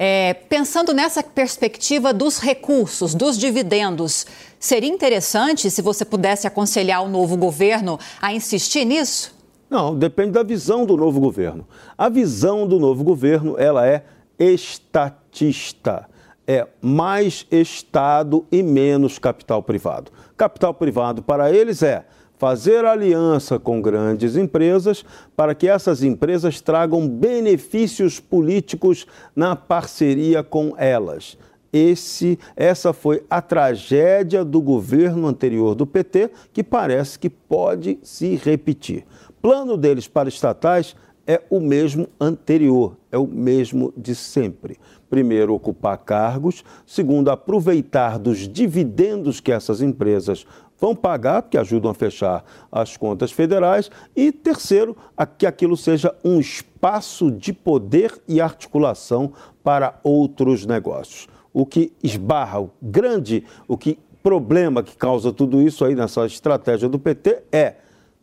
[0.00, 4.24] É, pensando nessa perspectiva dos recursos, dos dividendos,
[4.60, 9.36] seria interessante se você pudesse aconselhar o novo governo a insistir nisso?
[9.68, 11.66] Não, depende da visão do novo governo.
[11.96, 14.04] A visão do novo governo, ela é
[14.38, 16.08] estatista.
[16.46, 20.12] É mais Estado e menos capital privado.
[20.36, 22.06] Capital privado para eles é
[22.38, 25.04] fazer aliança com grandes empresas
[25.36, 31.36] para que essas empresas tragam benefícios políticos na parceria com elas.
[31.72, 38.36] Esse, essa foi a tragédia do governo anterior do PT, que parece que pode se
[38.36, 39.04] repetir.
[39.42, 40.96] Plano deles para estatais
[41.26, 44.78] é o mesmo anterior, é o mesmo de sempre.
[45.10, 46.64] Primeiro, ocupar cargos.
[46.86, 50.46] Segundo, aproveitar dos dividendos que essas empresas
[50.80, 53.90] vão pagar, porque ajudam a fechar as contas federais.
[54.14, 54.96] E terceiro,
[55.36, 59.32] que aquilo seja um espaço de poder e articulação
[59.64, 61.26] para outros negócios.
[61.52, 66.88] O que esbarra, o grande, o que problema que causa tudo isso aí nessa estratégia
[66.88, 67.76] do PT é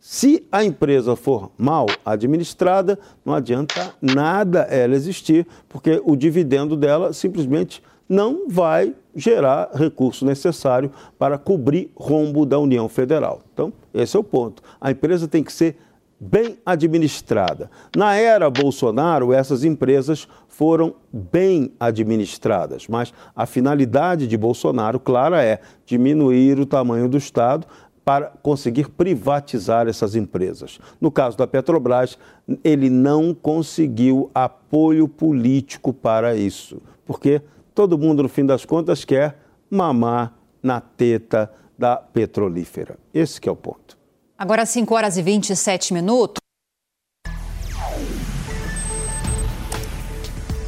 [0.08, 7.12] se a empresa for mal administrada, não adianta nada ela existir, porque o dividendo dela
[7.12, 13.42] simplesmente não vai gerar recurso necessário para cobrir rombo da União Federal.
[13.52, 14.62] Então, esse é o ponto.
[14.80, 15.76] A empresa tem que ser
[16.20, 17.68] bem administrada.
[17.96, 25.60] Na era Bolsonaro, essas empresas foram bem administradas, mas a finalidade de Bolsonaro, clara, é
[25.84, 27.66] diminuir o tamanho do Estado
[28.06, 30.78] para conseguir privatizar essas empresas.
[31.00, 32.16] No caso da Petrobras,
[32.62, 37.42] ele não conseguiu apoio político para isso, porque
[37.74, 39.36] todo mundo, no fim das contas, quer
[39.68, 42.96] mamar na teta da petrolífera.
[43.12, 43.98] Esse é o ponto.
[44.38, 46.36] Agora, 5 horas e 27 minutos.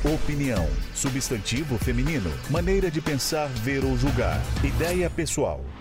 [0.05, 0.67] Opinião.
[0.93, 2.31] Substantivo feminino.
[2.51, 4.41] Maneira de pensar, ver ou julgar.
[4.65, 5.61] Ideia pessoal.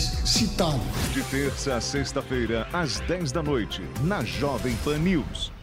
[0.00, 0.80] citado
[1.12, 5.52] de terça a sexta-feira, às 10 da noite, na Jovem Pan News.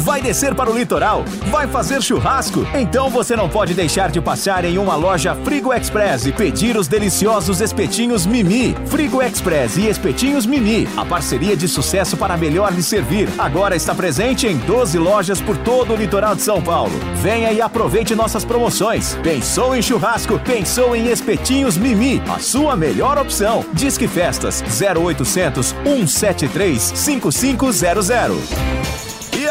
[0.00, 1.24] Vai descer para o litoral?
[1.50, 2.66] Vai fazer churrasco?
[2.74, 6.88] Então você não pode deixar de passar em uma loja Frigo Express e pedir os
[6.88, 8.74] deliciosos espetinhos Mimi.
[8.86, 13.28] Frigo Express e espetinhos Mimi, a parceria de sucesso para melhor lhe servir.
[13.38, 16.92] Agora está presente em 12 lojas por todo o litoral de São Paulo.
[17.16, 19.18] Venha e aproveite nossas promoções.
[19.22, 20.38] Pensou em churrasco?
[20.38, 23.64] Pensou em espetinhos Mimi, a sua melhor opção.
[23.74, 29.09] Disque Festas 0800 173 5500.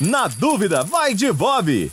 [0.00, 1.92] na dúvida, vai de Bob.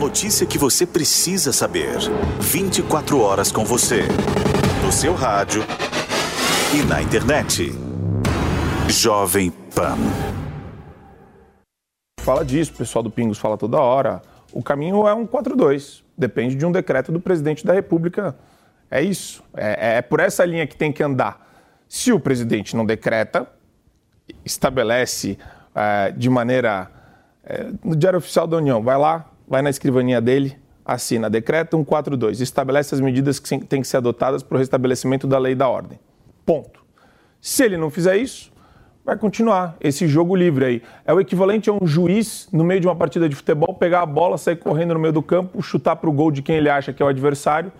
[0.00, 1.98] Notícia que você precisa saber.
[2.40, 4.00] 24 horas com você.
[4.82, 5.62] No seu rádio
[6.74, 7.70] e na internet.
[8.88, 9.98] Jovem Pan.
[12.18, 14.22] Fala disso, o pessoal do Pingos fala toda hora.
[14.54, 16.02] O caminho é um 4-2.
[16.16, 18.34] Depende de um decreto do presidente da República.
[18.90, 19.44] É isso.
[19.54, 21.46] É, é por essa linha que tem que andar.
[21.86, 23.46] Se o presidente não decreta,
[24.46, 25.38] estabelece
[25.74, 26.90] é, de maneira.
[27.44, 32.40] É, no Diário Oficial da União, vai lá, vai na escrivaninha dele, assina decreto 142,
[32.40, 35.68] estabelece as medidas que têm que ser adotadas para o restabelecimento da lei e da
[35.68, 35.98] ordem.
[36.46, 36.80] Ponto.
[37.40, 38.52] Se ele não fizer isso,
[39.04, 40.82] vai continuar esse jogo livre aí.
[41.04, 44.06] É o equivalente a um juiz, no meio de uma partida de futebol, pegar a
[44.06, 46.92] bola, sair correndo no meio do campo, chutar para o gol de quem ele acha
[46.92, 47.72] que é o adversário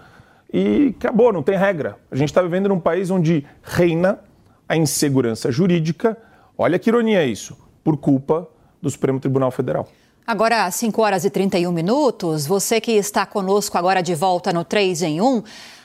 [0.52, 1.96] e acabou, não tem regra.
[2.10, 4.18] A gente está vivendo num país onde reina
[4.68, 6.16] a insegurança jurídica.
[6.58, 8.48] Olha que ironia isso, por culpa
[8.82, 9.88] do Supremo Tribunal Federal.
[10.26, 12.46] Agora, 5 horas e 31 minutos.
[12.46, 15.42] Você que está conosco agora de volta no 3 em 1.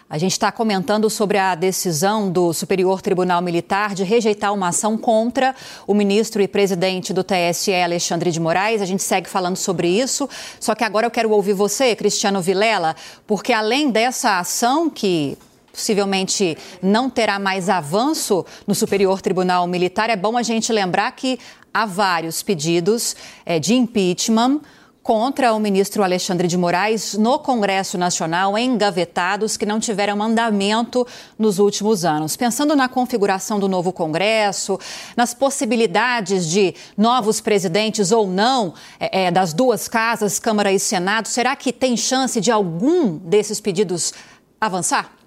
[0.08, 5.00] A gente está comentando sobre a decisão do Superior Tribunal Militar de rejeitar uma ação
[5.00, 5.56] contra
[5.88, 8.84] o ministro e presidente do TSE, Alexandre de Moraes.
[8.84, 10.30] A gente segue falando sobre isso.
[10.60, 12.95] Só que agora eu quero ouvir você, Cristiano Vilela,
[13.26, 15.36] porque além dessa ação que
[15.74, 21.39] possivelmente não terá mais avanço no Superior Tribunal Militar, é bom a gente lembrar que
[21.76, 24.61] há vários pedidos é, de impeachment
[25.03, 31.05] contra o ministro Alexandre de Moraes no Congresso Nacional engavetados que não tiveram andamento
[31.38, 32.38] nos últimos anos.
[32.38, 34.80] Pensando na configuração do novo Congresso,
[35.17, 41.28] nas possibilidades de novos presidentes ou não é, é das duas casas, Câmara e Senado,
[41.28, 44.13] será que tem chance de algum desses pedidos
[44.61, 45.24] avançar?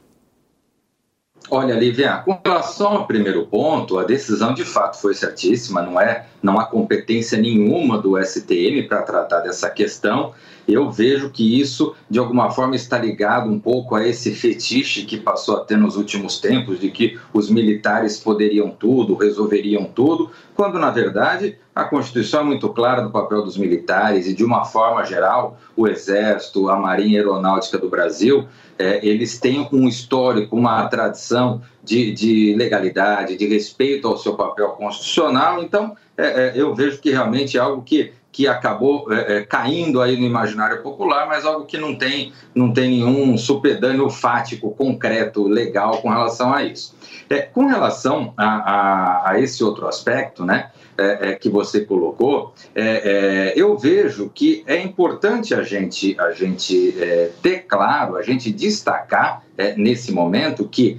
[1.50, 6.26] Olha, Lívia, com relação ao primeiro ponto, a decisão de fato foi certíssima, não é?
[6.42, 10.34] Não há competência nenhuma do STM para tratar dessa questão.
[10.68, 15.16] Eu vejo que isso, de alguma forma, está ligado um pouco a esse fetiche que
[15.16, 20.78] passou a ter nos últimos tempos, de que os militares poderiam tudo, resolveriam tudo, quando,
[20.78, 25.02] na verdade, a Constituição é muito clara do papel dos militares e, de uma forma
[25.04, 28.46] geral, o Exército, a Marinha Aeronáutica do Brasil
[28.78, 34.68] é, eles têm um histórico, uma tradição de, de, legalidade, de respeito ao seu papel
[34.70, 35.62] constitucional.
[35.62, 40.00] Então, é, é, eu vejo que realmente é algo que, que acabou é, é, caindo
[40.00, 45.48] aí no imaginário popular, mas algo que não tem, não tem nenhum supedâneo fático, concreto,
[45.48, 46.94] legal com relação a isso.
[47.28, 50.70] É, com relação a, a, a esse outro aspecto, né?
[50.98, 56.32] É, é, que você colocou, é, é, eu vejo que é importante a gente, a
[56.32, 60.98] gente é, ter claro, a gente destacar é, nesse momento que,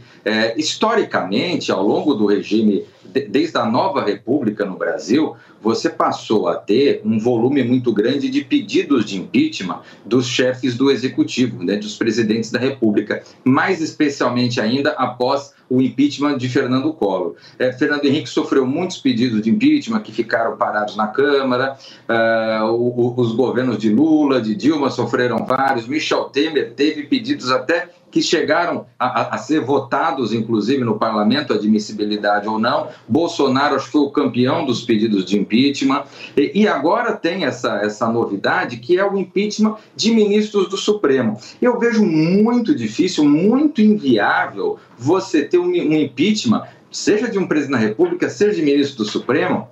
[0.55, 6.55] historicamente, ao longo do regime, de, desde a nova república no Brasil, você passou a
[6.55, 11.97] ter um volume muito grande de pedidos de impeachment dos chefes do executivo, né, dos
[11.97, 17.35] presidentes da república, mais especialmente ainda após o impeachment de Fernando Collor.
[17.57, 23.13] É, Fernando Henrique sofreu muitos pedidos de impeachment que ficaram parados na Câmara, uh, o,
[23.13, 28.21] o, os governos de Lula, de Dilma sofreram vários, Michel Temer teve pedidos até que
[28.21, 32.87] chegaram a, a, ser votados, inclusive, no parlamento, admissibilidade ou não.
[33.07, 36.03] Bolsonaro acho que foi o campeão dos pedidos de impeachment.
[36.35, 41.37] E, e, agora tem essa, essa novidade, que é o impeachment de ministros do Supremo.
[41.61, 47.79] Eu vejo muito difícil, muito inviável você ter um, um impeachment, seja de um presidente
[47.79, 49.67] da República, seja de ministro do Supremo,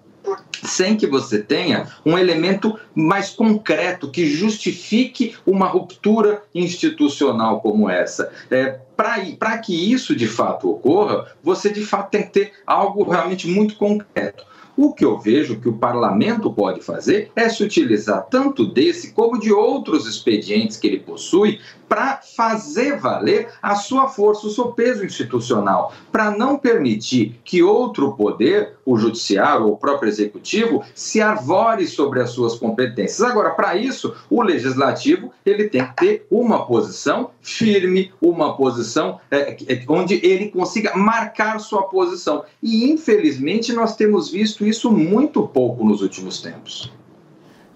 [0.68, 8.32] sem que você tenha um elemento mais concreto que justifique uma ruptura institucional como essa.
[8.52, 13.48] É, Para que isso de fato ocorra, você de fato tem que ter algo realmente
[13.48, 14.46] muito concreto.
[14.78, 19.40] O que eu vejo que o parlamento pode fazer é se utilizar tanto desse como
[19.40, 21.60] de outros expedientes que ele possui
[21.90, 28.14] para fazer valer a sua força, o seu peso institucional, para não permitir que outro
[28.14, 33.22] poder, o judiciário ou o próprio executivo, se arvore sobre as suas competências.
[33.22, 39.58] Agora, para isso, o legislativo ele tem que ter uma posição firme, uma posição é,
[39.68, 42.44] é, onde ele consiga marcar sua posição.
[42.62, 46.92] E infelizmente nós temos visto isso muito pouco nos últimos tempos.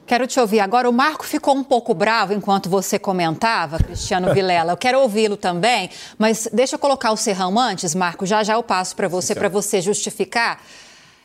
[0.05, 0.59] Quero te ouvir.
[0.59, 4.73] Agora, o Marco ficou um pouco bravo enquanto você comentava, Cristiano Vilela.
[4.73, 8.25] Eu quero ouvi-lo também, mas deixa eu colocar o Serrão antes, Marco.
[8.25, 10.61] Já já eu passo para você, para você justificar.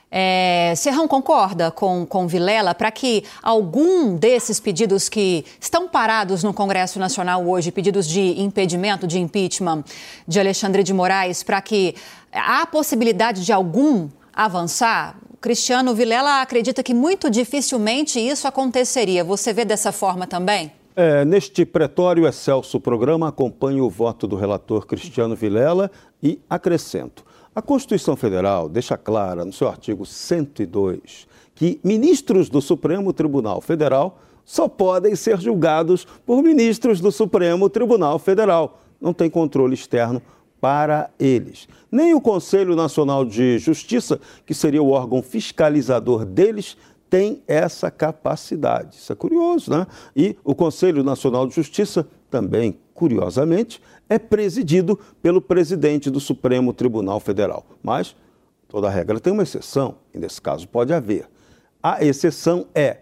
[0.08, 6.54] É, Serrão concorda com, com Vilela para que algum desses pedidos que estão parados no
[6.54, 9.82] Congresso Nacional hoje, pedidos de impedimento, de impeachment
[10.28, 11.96] de Alexandre de Moraes, para que
[12.32, 15.16] há possibilidade de algum avançar?
[15.40, 19.22] Cristiano Vilela acredita que muito dificilmente isso aconteceria.
[19.22, 20.72] Você vê dessa forma também?
[20.94, 25.90] É, neste pretório excelso programa, acompanho o voto do relator Cristiano Vilela
[26.22, 27.24] e acrescento.
[27.54, 34.18] A Constituição Federal deixa clara, no seu artigo 102, que ministros do Supremo Tribunal Federal
[34.44, 38.80] só podem ser julgados por ministros do Supremo Tribunal Federal.
[39.00, 40.22] Não tem controle externo
[40.60, 41.68] para eles.
[41.90, 46.76] Nem o Conselho Nacional de Justiça, que seria o órgão fiscalizador deles,
[47.08, 48.96] tem essa capacidade.
[48.96, 49.86] Isso é curioso, né?
[50.14, 57.20] E o Conselho Nacional de Justiça também, curiosamente, é presidido pelo presidente do Supremo Tribunal
[57.20, 57.64] Federal.
[57.82, 58.16] Mas
[58.68, 61.28] toda regra tem uma exceção, e nesse caso pode haver.
[61.82, 62.98] A exceção é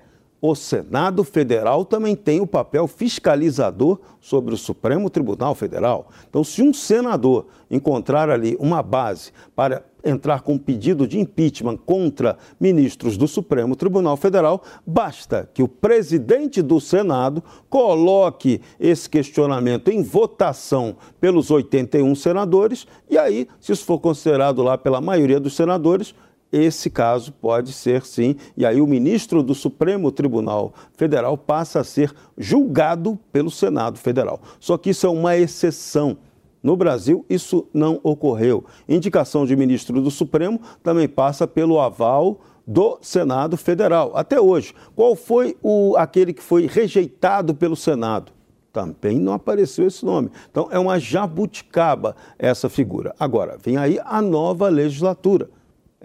[0.47, 6.11] o Senado Federal também tem o papel fiscalizador sobre o Supremo Tribunal Federal.
[6.29, 12.37] Então, se um senador encontrar ali uma base para entrar com pedido de impeachment contra
[12.61, 20.03] ministros do Supremo Tribunal Federal, basta que o presidente do Senado coloque esse questionamento em
[20.03, 26.15] votação pelos 81 senadores, e aí, se isso for considerado lá pela maioria dos senadores,
[26.55, 31.85] esse caso pode ser sim, e aí o ministro do Supremo Tribunal Federal passa a
[31.85, 34.41] ser julgado pelo Senado Federal.
[34.61, 36.17] Só que isso é uma exceção.
[36.63, 38.65] No Brasil, isso não ocorreu.
[38.89, 44.75] Indicação de ministro do Supremo também passa pelo aval do Senado Federal, até hoje.
[44.95, 48.33] Qual foi o, aquele que foi rejeitado pelo Senado?
[48.73, 50.31] Também não apareceu esse nome.
[50.51, 53.15] Então, é uma jabuticaba essa figura.
[53.21, 55.49] Agora, vem aí a nova legislatura.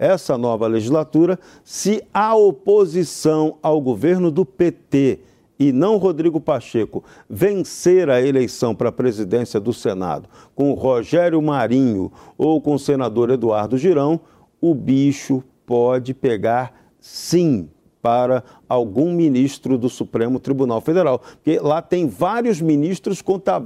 [0.00, 5.18] Essa nova legislatura, se a oposição ao governo do PT
[5.58, 12.10] e não Rodrigo Pacheco vencer a eleição para a presidência do Senado com Rogério Marinho
[12.38, 14.18] ou com o senador Eduardo Girão,
[14.58, 17.68] o bicho pode pegar sim
[18.02, 23.62] para algum ministro do Supremo Tribunal Federal, porque lá tem vários ministros contra,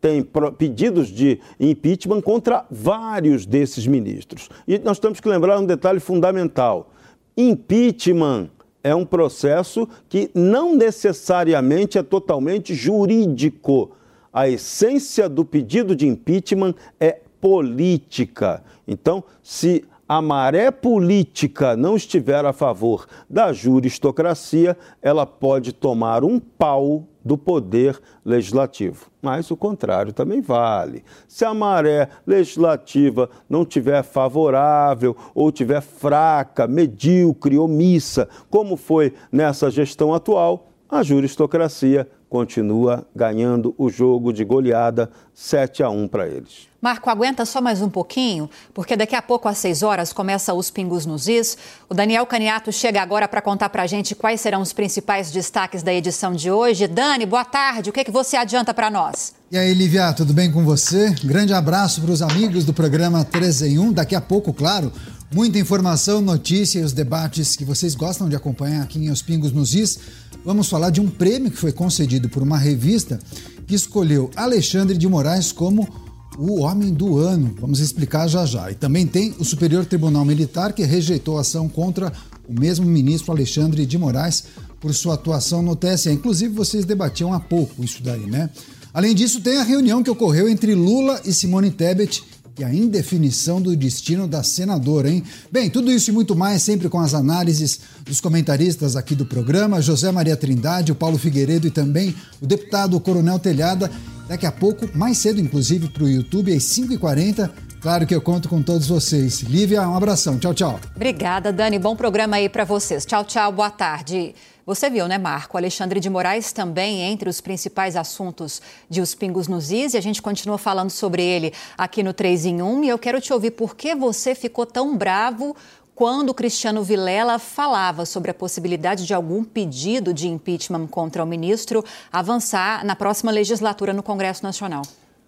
[0.00, 0.22] tem
[0.56, 4.48] pedidos de impeachment contra vários desses ministros.
[4.66, 6.90] E nós temos que lembrar um detalhe fundamental:
[7.36, 8.50] impeachment
[8.82, 13.92] é um processo que não necessariamente é totalmente jurídico.
[14.32, 18.62] A essência do pedido de impeachment é política.
[18.86, 26.40] Então, se a maré política não estiver a favor da juristocracia, ela pode tomar um
[26.40, 29.10] pau do poder legislativo.
[29.20, 31.04] Mas o contrário também vale.
[31.28, 39.70] Se a maré legislativa não tiver favorável ou tiver fraca, medíocre, omissa, como foi nessa
[39.70, 46.67] gestão atual, a juristocracia continua ganhando o jogo de goleada 7 a 1 para eles.
[46.80, 50.70] Marco, aguenta só mais um pouquinho, porque daqui a pouco, às 6 horas, começa os
[50.70, 51.58] Pingos nos Is.
[51.88, 55.82] O Daniel Caniato chega agora para contar para a gente quais serão os principais destaques
[55.82, 56.86] da edição de hoje.
[56.86, 57.90] Dani, boa tarde.
[57.90, 59.32] O que, é que você adianta para nós?
[59.50, 61.10] E aí, Lívia, tudo bem com você?
[61.24, 63.94] Grande abraço para os amigos do programa 3 em 1.
[63.94, 64.92] Daqui a pouco, claro,
[65.34, 69.50] muita informação, notícia e os debates que vocês gostam de acompanhar aqui em Os Pingos
[69.50, 69.98] nos Is.
[70.44, 73.18] Vamos falar de um prêmio que foi concedido por uma revista
[73.66, 76.07] que escolheu Alexandre de Moraes como
[76.38, 77.52] o homem do ano.
[77.60, 78.70] Vamos explicar já já.
[78.70, 82.12] E também tem o Superior Tribunal Militar que rejeitou a ação contra
[82.48, 84.44] o mesmo ministro Alexandre de Moraes
[84.80, 86.10] por sua atuação no TSE.
[86.10, 88.48] Inclusive, vocês debatiam há pouco isso daí, né?
[88.94, 92.22] Além disso, tem a reunião que ocorreu entre Lula e Simone Tebet
[92.58, 95.22] e a indefinição do destino da senadora, hein?
[95.50, 99.80] Bem, tudo isso e muito mais, sempre com as análises dos comentaristas aqui do programa,
[99.80, 103.90] José Maria Trindade, o Paulo Figueiredo e também o deputado Coronel Telhada.
[104.28, 107.50] Daqui a pouco, mais cedo, inclusive, para o YouTube, às 5h40.
[107.80, 109.40] Claro que eu conto com todos vocês.
[109.40, 110.38] Lívia, um abração.
[110.38, 110.80] Tchau, tchau.
[110.94, 111.78] Obrigada, Dani.
[111.78, 113.06] Bom programa aí para vocês.
[113.06, 113.50] Tchau, tchau.
[113.50, 114.34] Boa tarde.
[114.66, 115.56] Você viu, né, Marco?
[115.56, 118.60] Alexandre de Moraes também entre os principais assuntos
[118.90, 119.94] de Os Pingos nos Is.
[119.94, 122.84] E a gente continua falando sobre ele aqui no 3 em 1.
[122.84, 125.56] E eu quero te ouvir por que você ficou tão bravo
[125.98, 131.84] quando Cristiano Vilela falava sobre a possibilidade de algum pedido de impeachment contra o ministro
[132.12, 134.82] avançar na próxima legislatura no Congresso Nacional.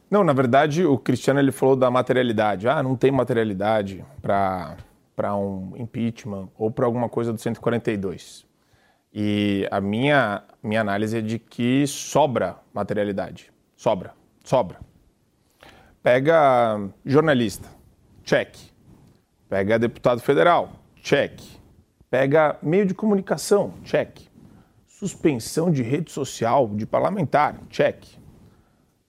[0.09, 2.69] Não, na verdade, o Cristiano ele falou da materialidade.
[2.69, 4.77] Ah, não tem materialidade para
[5.35, 8.47] um impeachment ou para alguma coisa do 142.
[9.13, 13.53] E a minha, minha análise é de que sobra materialidade.
[13.77, 14.15] Sobra,
[14.45, 14.79] sobra.
[16.01, 17.69] Pega jornalista,
[18.23, 18.70] check.
[19.51, 20.71] Pega deputado federal,
[21.03, 21.41] check.
[22.09, 24.21] Pega meio de comunicação, check.
[24.87, 28.05] Suspensão de rede social de parlamentar, check.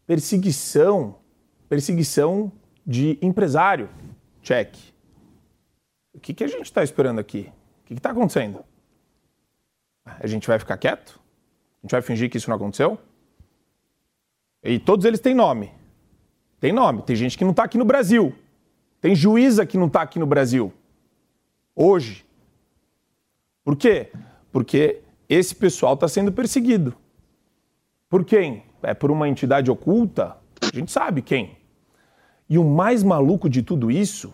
[0.08, 1.16] Perseguição,
[1.70, 2.52] perseguição
[2.84, 3.88] de empresário,
[4.42, 4.76] check.
[6.12, 7.52] O que, que a gente está esperando aqui?
[7.84, 8.66] O que está acontecendo?
[10.04, 11.20] A gente vai ficar quieto?
[11.84, 12.98] A gente vai fingir que isso não aconteceu?
[14.64, 15.72] E todos eles têm nome.
[16.60, 17.04] Tem nome.
[17.04, 18.36] Tem gente que não está aqui no Brasil.
[19.02, 20.72] Tem juíza que não está aqui no Brasil.
[21.76, 22.24] Hoje.
[23.64, 24.12] Por quê?
[24.52, 26.95] Porque esse pessoal está sendo perseguido.
[28.08, 28.64] Por quem?
[28.84, 30.38] É por uma entidade oculta?
[30.62, 31.58] A gente sabe quem.
[32.47, 34.34] E o mais maluco de tudo isso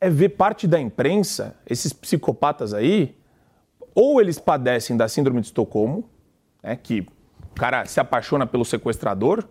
[0.00, 3.16] é ver parte da imprensa, esses psicopatas aí,
[3.94, 6.08] ou eles padecem da síndrome de Estocolmo,
[6.62, 9.44] né, que o cara se apaixona pelo sequestrador,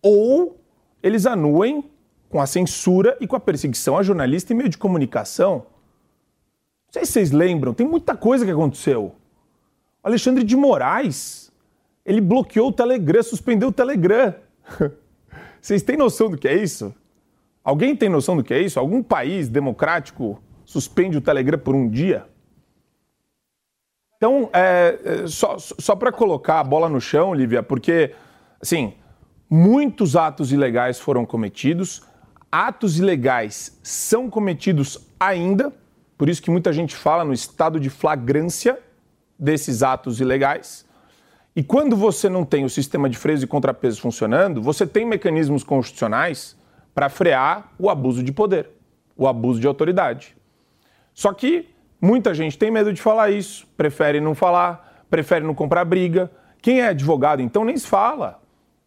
[0.00, 0.58] ou
[1.02, 1.90] eles anuem
[2.28, 5.66] com a censura e com a perseguição a jornalista e meio de comunicação.
[6.86, 9.14] Não sei se vocês lembram, tem muita coisa que aconteceu.
[10.02, 11.52] O Alexandre de Moraes,
[12.04, 14.34] ele bloqueou o Telegram, suspendeu o Telegram.
[15.60, 16.94] Vocês têm noção do que é isso?
[17.64, 18.78] Alguém tem noção do que é isso?
[18.78, 22.24] Algum país democrático suspende o Telegram por um dia?
[24.16, 28.14] Então, é, é só, só para colocar a bola no chão, Lívia, porque,
[28.60, 28.94] assim,
[29.50, 32.02] muitos atos ilegais foram cometidos,
[32.50, 35.72] atos ilegais são cometidos ainda,
[36.16, 38.78] por isso que muita gente fala no estado de flagrância
[39.38, 40.86] desses atos ilegais.
[41.54, 45.62] E quando você não tem o sistema de freios e contrapesos funcionando, você tem mecanismos
[45.64, 46.56] constitucionais
[46.94, 48.70] para frear o abuso de poder,
[49.16, 50.36] o abuso de autoridade.
[51.14, 51.68] Só que
[52.00, 56.30] Muita gente tem medo de falar isso, prefere não falar, prefere não comprar briga.
[56.62, 58.40] Quem é advogado, então, nem se fala.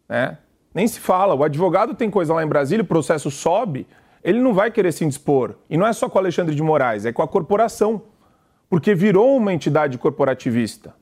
[0.08, 0.38] Né?
[0.74, 1.34] Nem se fala.
[1.34, 3.86] O advogado tem coisa lá em Brasília, o processo sobe,
[4.22, 5.54] ele não vai querer se indispor.
[5.68, 8.02] E não é só com o Alexandre de Moraes, é com a corporação.
[8.68, 10.94] Porque virou uma entidade corporativista.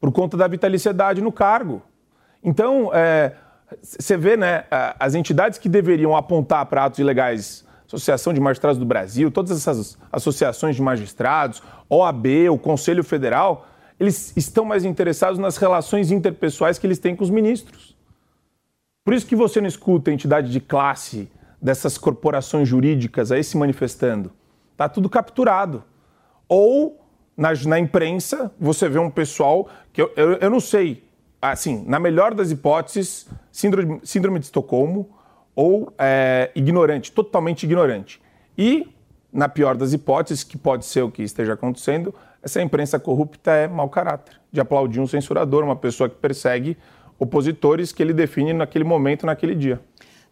[0.00, 1.82] Por conta da vitaliciedade no cargo.
[2.42, 2.90] Então,
[3.80, 4.64] você é, vê, né,
[4.98, 9.98] as entidades que deveriam apontar para atos ilegais Associação de Magistrados do Brasil, todas essas
[10.10, 13.66] associações de magistrados, OAB, o Conselho Federal,
[14.00, 17.94] eles estão mais interessados nas relações interpessoais que eles têm com os ministros.
[19.04, 21.28] Por isso que você não escuta a entidade de classe
[21.60, 24.32] dessas corporações jurídicas aí se manifestando.
[24.72, 25.82] Está tudo capturado.
[26.48, 27.00] Ou
[27.36, 31.04] na, na, imprensa você vê um pessoal que eu, eu, eu, não sei,
[31.40, 35.10] assim, na melhor das hipóteses, síndrome, síndrome de Estocolmo,
[35.54, 38.20] ou é, ignorante, totalmente ignorante.
[38.56, 38.88] E,
[39.32, 43.66] na pior das hipóteses, que pode ser o que esteja acontecendo, essa imprensa corrupta é
[43.66, 46.76] mau caráter, de aplaudir um censurador, uma pessoa que persegue
[47.18, 49.80] opositores que ele define naquele momento, naquele dia.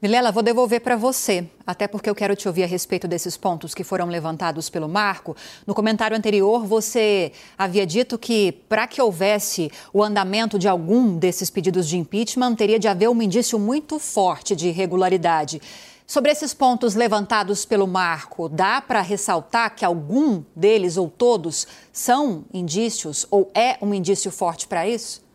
[0.02, 3.74] Vilela, vou devolver para você, até porque eu quero te ouvir a respeito desses pontos
[3.74, 5.36] que foram levantados pelo Marco.
[5.66, 11.50] No comentário anterior, você havia dito que, para que houvesse o andamento de algum desses
[11.50, 15.60] pedidos de impeachment, teria de haver um indício muito forte de irregularidade.
[16.06, 22.46] Sobre esses pontos levantados pelo Marco, dá para ressaltar que algum deles ou todos são
[22.54, 25.28] indícios ou é um indício forte para isso?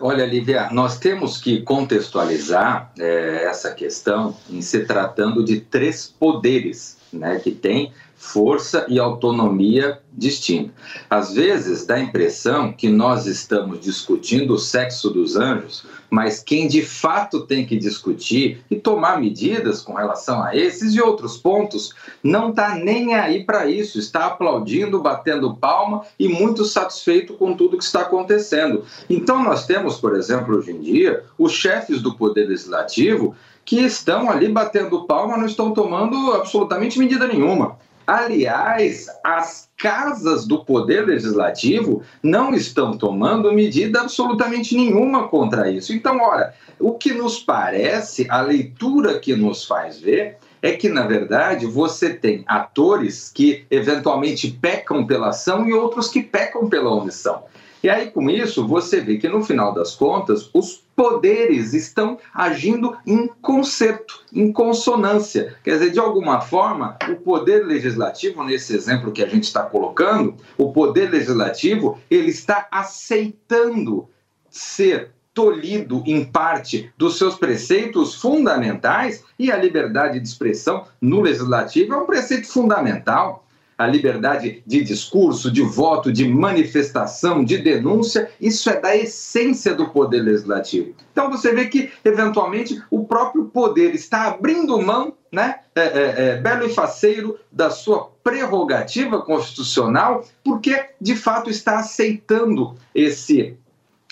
[0.00, 6.96] Olha, Lívia, nós temos que contextualizar é, essa questão em se tratando de três poderes
[7.12, 10.72] né, que tem força e autonomia distinta.
[11.08, 16.66] Às vezes dá a impressão que nós estamos discutindo o sexo dos anjos, mas quem
[16.66, 21.94] de fato tem que discutir e tomar medidas com relação a esses e outros pontos
[22.22, 27.78] não está nem aí para isso, está aplaudindo, batendo palma e muito satisfeito com tudo
[27.78, 28.84] que está acontecendo.
[29.08, 33.34] Então nós temos, por exemplo, hoje em dia, os chefes do Poder Legislativo
[33.68, 37.76] que estão ali batendo palma, não estão tomando absolutamente medida nenhuma.
[38.08, 45.92] Aliás, as casas do Poder Legislativo não estão tomando medida absolutamente nenhuma contra isso.
[45.92, 51.06] Então, olha, o que nos parece, a leitura que nos faz ver, é que, na
[51.06, 57.42] verdade, você tem atores que eventualmente pecam pela ação e outros que pecam pela omissão.
[57.82, 62.98] E aí, com isso, você vê que no final das contas, os poderes estão agindo
[63.06, 65.56] em concerto, em consonância.
[65.62, 70.34] Quer dizer, de alguma forma, o poder legislativo, nesse exemplo que a gente está colocando,
[70.56, 74.08] o poder legislativo, ele está aceitando
[74.50, 81.94] ser tolhido em parte dos seus preceitos fundamentais e a liberdade de expressão no legislativo
[81.94, 83.46] é um preceito fundamental
[83.78, 89.88] a liberdade de discurso, de voto, de manifestação, de denúncia, isso é da essência do
[89.90, 90.94] poder legislativo.
[91.12, 96.36] Então você vê que, eventualmente, o próprio poder está abrindo mão, né, é, é, é,
[96.38, 103.56] belo e faceiro, da sua prerrogativa constitucional, porque, de fato, está aceitando esse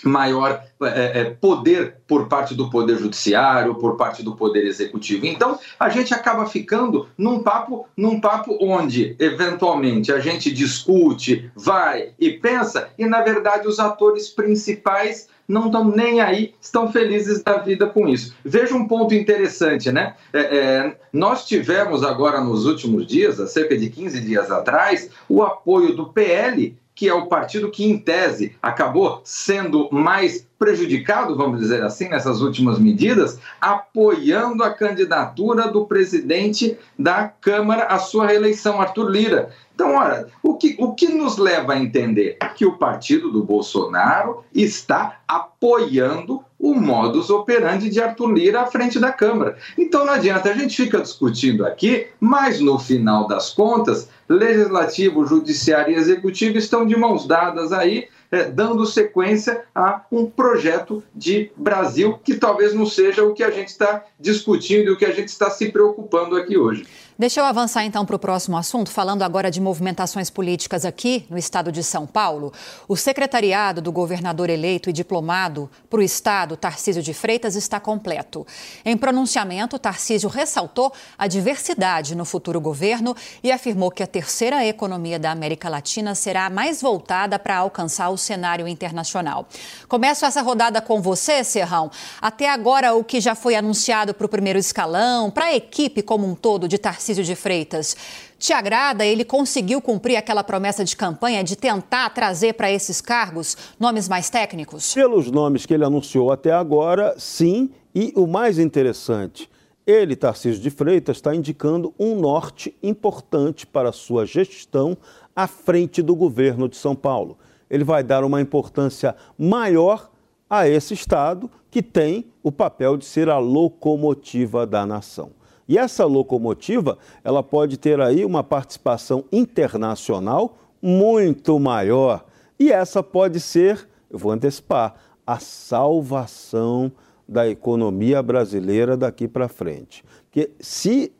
[0.03, 5.25] maior é, é, poder por parte do poder judiciário, por parte do poder executivo.
[5.25, 12.11] Então, a gente acaba ficando num papo, num papo onde eventualmente a gente discute, vai
[12.19, 17.57] e pensa, e na verdade os atores principais não estão nem aí, estão felizes da
[17.57, 18.35] vida com isso.
[18.43, 20.13] Veja um ponto interessante, né?
[20.33, 25.41] É, é, nós tivemos agora nos últimos dias, há cerca de 15 dias atrás, o
[25.41, 31.59] apoio do PL que é o partido que, em tese, acabou sendo mais prejudicado, vamos
[31.59, 38.81] dizer assim, nessas últimas medidas, apoiando a candidatura do presidente da Câmara à sua reeleição,
[38.81, 39.49] Arthur Lira.
[39.75, 44.43] Então, olha, o que, o que nos leva a entender que o partido do Bolsonaro
[44.51, 49.55] está apoiando o modus operandi de Arthur Lira à frente da Câmara.
[49.77, 55.93] Então não adianta, a gente fica discutindo aqui, mas no final das contas, legislativo, judiciário
[55.93, 62.19] e executivo estão de mãos dadas aí, é, dando sequência a um projeto de Brasil
[62.23, 65.29] que talvez não seja o que a gente está discutindo e o que a gente
[65.29, 66.85] está se preocupando aqui hoje.
[67.19, 71.37] Deixa eu avançar então para o próximo assunto, falando agora de movimentações políticas aqui no
[71.37, 72.53] estado de São Paulo.
[72.87, 78.45] O secretariado do governador eleito e diplomado para o estado, Tarcísio de Freitas, está completo.
[78.85, 85.17] Em pronunciamento, Tarcísio ressaltou a diversidade no futuro governo e afirmou que a terceira economia
[85.17, 89.47] da América Latina será mais voltada para alcançar o cenário internacional.
[89.87, 91.89] Começo essa rodada com você, Serrão.
[92.21, 96.27] Até agora, o que já foi anunciado para o primeiro escalão, para a equipe como
[96.27, 97.95] um todo de Tarcísio Tarcísio de Freitas.
[98.37, 99.05] Te agrada?
[99.05, 104.29] Ele conseguiu cumprir aquela promessa de campanha de tentar trazer para esses cargos nomes mais
[104.29, 104.93] técnicos?
[104.93, 107.69] Pelos nomes que ele anunciou até agora, sim.
[107.95, 109.49] E o mais interessante,
[109.85, 114.97] ele, Tarcísio de Freitas, está indicando um norte importante para sua gestão
[115.33, 117.37] à frente do governo de São Paulo.
[117.69, 120.11] Ele vai dar uma importância maior
[120.49, 125.37] a esse Estado que tem o papel de ser a locomotiva da nação.
[125.67, 132.25] E essa locomotiva, ela pode ter aí uma participação internacional muito maior.
[132.59, 134.95] E essa pode ser, eu vou antecipar,
[135.25, 136.91] a salvação
[137.27, 140.03] da economia brasileira daqui para frente.
[140.25, 141.11] Porque se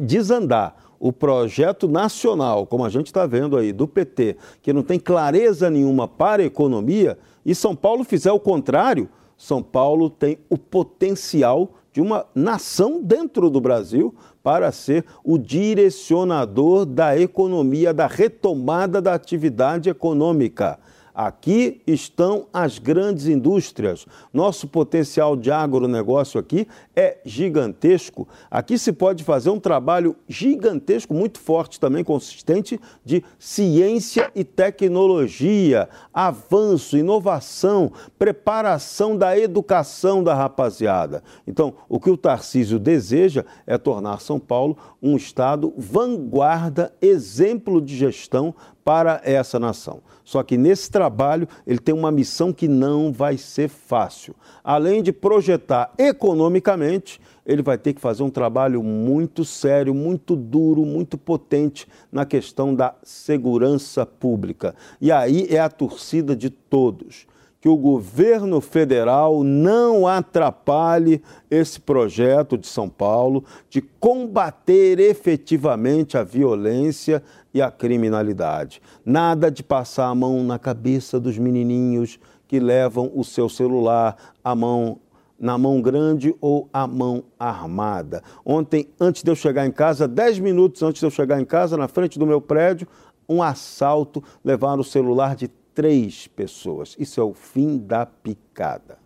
[0.00, 4.98] desandar o projeto nacional, como a gente está vendo aí, do PT, que não tem
[4.98, 10.56] clareza nenhuma para a economia, e São Paulo fizer o contrário, São Paulo tem o
[10.56, 19.00] potencial de uma nação dentro do Brasil para ser o direcionador da economia, da retomada
[19.00, 20.76] da atividade econômica.
[21.14, 24.04] Aqui estão as grandes indústrias.
[24.32, 28.26] Nosso potencial de agronegócio aqui é gigantesco.
[28.50, 35.88] Aqui se pode fazer um trabalho gigantesco, muito forte também, consistente, de ciência e tecnologia,
[36.12, 41.22] avanço, inovação, preparação da educação da rapaziada.
[41.46, 47.96] Então, o que o Tarcísio deseja é tornar São Paulo um estado vanguarda, exemplo de
[47.96, 48.52] gestão
[48.84, 50.02] para essa nação.
[50.24, 54.34] Só que nesse trabalho ele tem uma missão que não vai ser fácil.
[54.62, 60.86] Além de projetar economicamente, ele vai ter que fazer um trabalho muito sério, muito duro,
[60.86, 64.74] muito potente na questão da segurança pública.
[65.00, 67.26] E aí é a torcida de todos
[67.64, 76.22] que o governo federal não atrapalhe esse projeto de São Paulo de combater efetivamente a
[76.22, 77.22] violência
[77.54, 78.82] e a criminalidade.
[79.06, 84.54] Nada de passar a mão na cabeça dos menininhos que levam o seu celular a
[84.54, 84.98] mão
[85.38, 88.22] na mão grande ou a mão armada.
[88.44, 91.76] Ontem, antes de eu chegar em casa, dez minutos antes de eu chegar em casa,
[91.76, 92.86] na frente do meu prédio,
[93.28, 96.96] um assalto levaram o celular de três pessoas.
[96.98, 99.03] Isso é o fim da picada.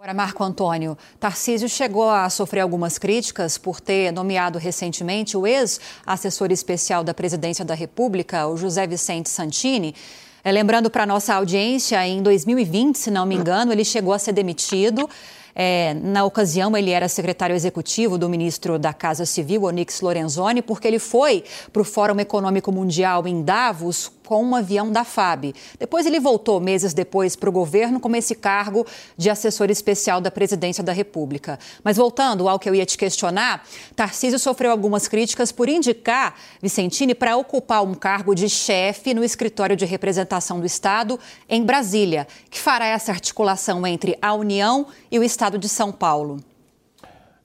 [0.00, 6.52] Agora, Marco Antônio, Tarcísio chegou a sofrer algumas críticas por ter nomeado recentemente o ex-assessor
[6.52, 9.96] especial da Presidência da República, o José Vicente Santini.
[10.44, 14.30] É, lembrando para nossa audiência, em 2020, se não me engano, ele chegou a ser
[14.30, 15.10] demitido.
[15.52, 20.86] É, na ocasião, ele era secretário executivo do ministro da Casa Civil, Onyx Lorenzoni, porque
[20.86, 21.42] ele foi
[21.72, 25.54] para o Fórum Econômico Mundial em Davos com um avião da FAB.
[25.78, 30.30] Depois ele voltou, meses depois, para o governo com esse cargo de assessor especial da
[30.30, 31.58] presidência da República.
[31.82, 33.66] Mas voltando ao que eu ia te questionar,
[33.96, 39.74] Tarcísio sofreu algumas críticas por indicar Vicentini para ocupar um cargo de chefe no escritório
[39.74, 41.18] de representação do Estado
[41.48, 46.36] em Brasília, que fará essa articulação entre a União e o Estado de São Paulo.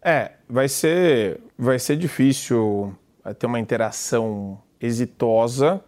[0.02, 2.94] É, vai ser, vai ser difícil
[3.40, 5.82] ter uma interação exitosa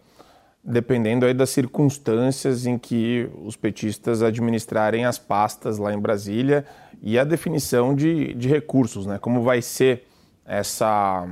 [0.66, 6.66] dependendo aí das circunstâncias em que os petistas administrarem as pastas lá em Brasília
[7.00, 9.16] e a definição de, de recursos, né?
[9.16, 10.08] Como vai ser
[10.44, 11.28] essa,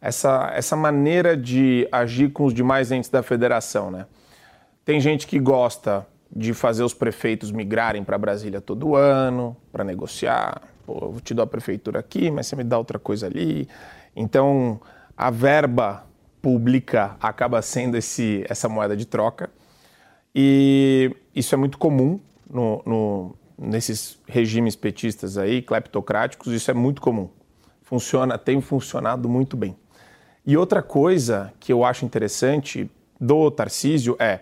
[0.00, 4.06] essa, essa maneira de agir com os demais entes da federação, né?
[4.84, 10.62] Tem gente que gosta de fazer os prefeitos migrarem para Brasília todo ano, para negociar.
[10.86, 13.68] Pô, eu te dar a prefeitura aqui, mas você me dá outra coisa ali.
[14.14, 14.80] Então,
[15.16, 16.07] a verba
[16.42, 19.50] pública acaba sendo esse, essa moeda de troca.
[20.34, 27.00] E isso é muito comum no, no, nesses regimes petistas aí, cleptocráticos, isso é muito
[27.00, 27.28] comum.
[27.82, 29.76] Funciona, tem funcionado muito bem.
[30.46, 34.40] E outra coisa que eu acho interessante do Tarcísio é,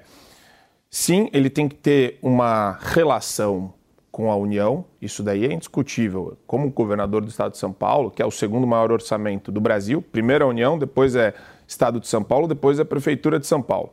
[0.91, 3.73] sim, ele tem que ter uma relação
[4.13, 6.39] com a União, isso daí é indiscutível.
[6.47, 10.01] Como governador do estado de São Paulo, que é o segundo maior orçamento do Brasil,
[10.01, 11.35] primeiro a União, depois é
[11.67, 13.93] Estado de São Paulo, depois a Prefeitura de São Paulo.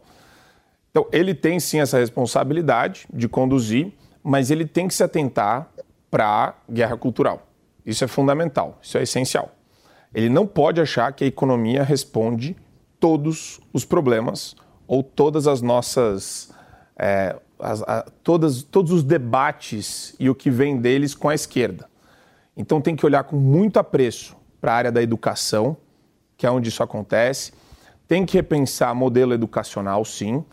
[0.92, 3.92] Então, ele tem sim essa responsabilidade de conduzir,
[4.24, 5.68] mas ele tem que se atentar
[6.12, 7.48] para a guerra cultural.
[7.86, 9.52] Isso é fundamental, isso é essencial.
[10.14, 12.56] Ele não pode achar que a economia responde
[13.00, 14.56] todos os problemas
[14.88, 16.52] ou todas as nossas.
[16.98, 21.90] É, as, a, todas, todos os debates e o que vem deles com a esquerda.
[22.56, 25.76] Então tem que olhar com muito apreço para a área da educação,
[26.38, 27.54] que é onde isso acontece,
[28.14, 30.46] tem que repensar modelo educacional, sim.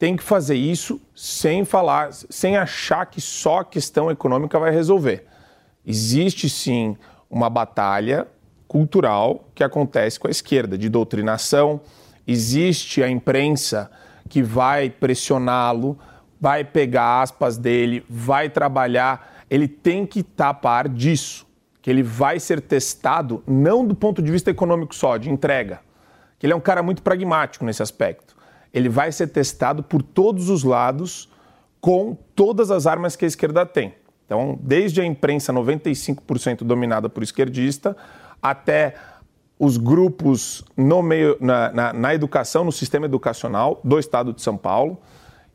[0.00, 5.24] Tem que fazer isso sem falar, sem achar que só a questão econômica vai resolver.
[5.86, 6.96] Existe sim
[7.30, 8.26] uma batalha
[8.66, 11.80] cultural que acontece com a esquerda, de doutrinação.
[12.26, 13.88] Existe a imprensa
[14.28, 15.96] que vai pressioná-lo,
[16.40, 19.44] vai pegar aspas dele, vai trabalhar.
[19.48, 21.46] Ele tem que estar a par disso,
[21.80, 25.86] que ele vai ser testado não do ponto de vista econômico só, de entrega,
[26.38, 28.36] que ele é um cara muito pragmático nesse aspecto.
[28.72, 31.28] Ele vai ser testado por todos os lados
[31.80, 33.94] com todas as armas que a esquerda tem.
[34.24, 37.96] Então, desde a imprensa 95% dominada por esquerdista,
[38.42, 38.94] até
[39.58, 44.56] os grupos no meio, na, na, na, educação, no sistema educacional do Estado de São
[44.56, 44.98] Paulo.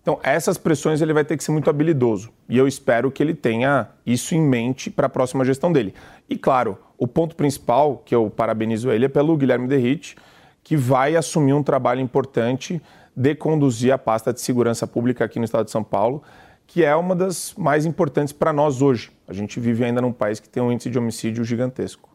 [0.02, 2.30] Então, essas pressões ele vai ter que ser muito habilidoso.
[2.50, 5.94] E eu espero que ele tenha isso em mente para a próxima gestão dele.
[6.30, 10.18] E, claro, o ponto principal, que eu parabenizo ele, é pelo Guilherme Derrite,
[10.64, 12.82] que vai assumir um trabalho importante
[13.16, 16.24] de conduzir a pasta de segurança pública aqui no Estado de São Paulo,
[16.66, 19.12] que é uma das mais importantes para nós hoje.
[19.28, 22.14] A gente vive ainda num país que tem um índice de homicídio gigantesco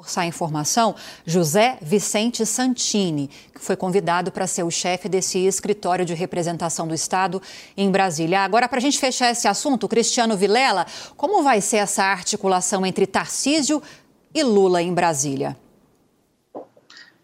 [0.00, 0.94] reforçar a informação,
[1.26, 6.94] José Vicente Santini, que foi convidado para ser o chefe desse escritório de representação do
[6.94, 7.40] Estado
[7.76, 8.40] em Brasília.
[8.40, 10.86] Agora, para a gente fechar esse assunto, Cristiano Vilela,
[11.18, 13.82] como vai ser essa articulação entre Tarcísio
[14.34, 15.54] e Lula em Brasília?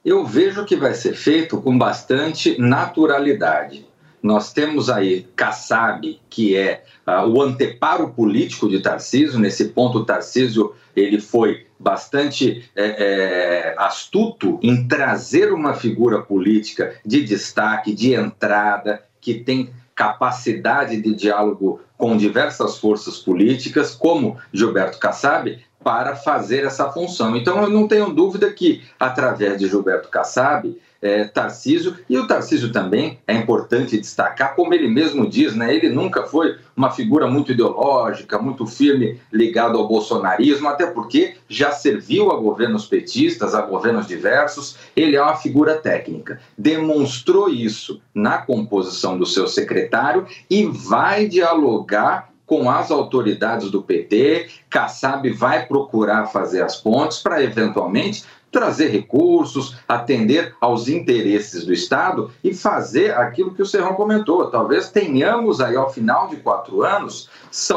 [0.07, 3.85] Eu vejo que vai ser feito com bastante naturalidade.
[4.23, 9.41] Nós temos aí Kassab, que é uh, o anteparo político de Tarcísio.
[9.41, 17.25] Nesse ponto, Tarcísio ele foi bastante é, é, astuto em trazer uma figura política de
[17.25, 25.59] destaque, de entrada, que tem capacidade de diálogo com diversas forças políticas, como Gilberto Kassab,
[25.87, 27.37] para fazer essa função.
[27.37, 32.73] Então, eu não tenho dúvida que, através de Gilberto Kassab, é, Tarcísio, e o Tarcísio
[32.73, 37.53] também é importante destacar, como ele mesmo diz, né, ele nunca foi uma figura muito
[37.53, 44.09] ideológica, muito firme ligado ao bolsonarismo, até porque já serviu a governos petistas, a governos
[44.09, 46.41] diversos, ele é uma figura técnica.
[46.59, 54.49] Demonstrou isso na composição do seu secretário e vai dialogar com as autoridades do PT,
[54.71, 58.25] Kassab vai procurar fazer as pontes para eventualmente
[58.57, 64.51] trazer recursos, atender aos interesses do Estado e fazer aquilo que o Serrão comentou.
[64.51, 67.29] Talvez tenhamos aí, ao final de quatro anos,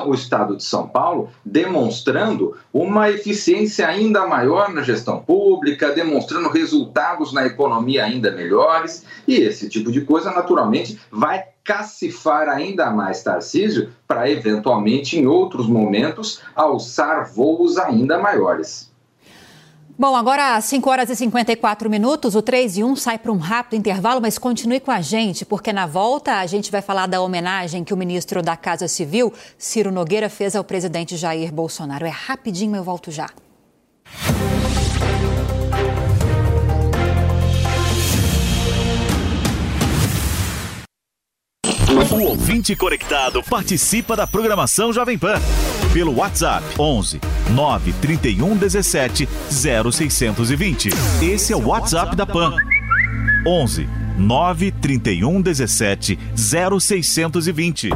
[0.06, 7.34] o Estado de São Paulo demonstrando uma eficiência ainda maior na gestão pública, demonstrando resultados
[7.34, 13.92] na economia ainda melhores, e esse tipo de coisa, naturalmente, vai cacifar ainda mais Tarcísio
[14.08, 18.90] para, eventualmente, em outros momentos, alçar voos ainda maiores.
[19.96, 23.38] Bom, agora às 5 horas e 54 minutos, o 3 e 1 sai para um
[23.38, 27.22] rápido intervalo, mas continue com a gente, porque na volta a gente vai falar da
[27.22, 32.04] homenagem que o ministro da Casa Civil, Ciro Nogueira, fez ao presidente Jair Bolsonaro.
[32.04, 33.30] É rapidinho, eu volto já.
[42.12, 45.40] O ouvinte conectado participa da programação Jovem Pan
[45.94, 50.90] pelo WhatsApp 11 931 17 0620.
[51.22, 52.56] Esse é o WhatsApp da Pan.
[53.46, 53.88] 11
[54.18, 57.90] 931 17 0620.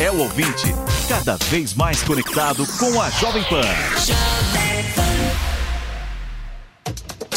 [0.00, 0.74] É o ouvinte
[1.08, 4.71] cada vez mais conectado com a Jovem Pan.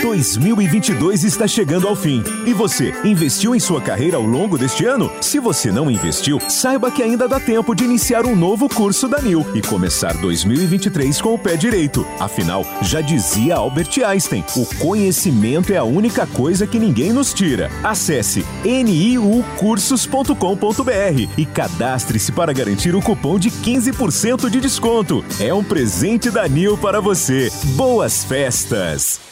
[0.00, 2.22] 2022 está chegando ao fim.
[2.46, 5.10] E você, investiu em sua carreira ao longo deste ano?
[5.20, 9.20] Se você não investiu, saiba que ainda dá tempo de iniciar um novo curso da
[9.20, 12.06] NIL e começar 2023 com o pé direito.
[12.18, 17.70] Afinal, já dizia Albert Einstein: o conhecimento é a única coisa que ninguém nos tira.
[17.82, 25.24] Acesse niucursos.com.br e cadastre-se para garantir o cupom de 15% de desconto.
[25.38, 27.50] É um presente da NIL para você.
[27.76, 29.31] Boas festas!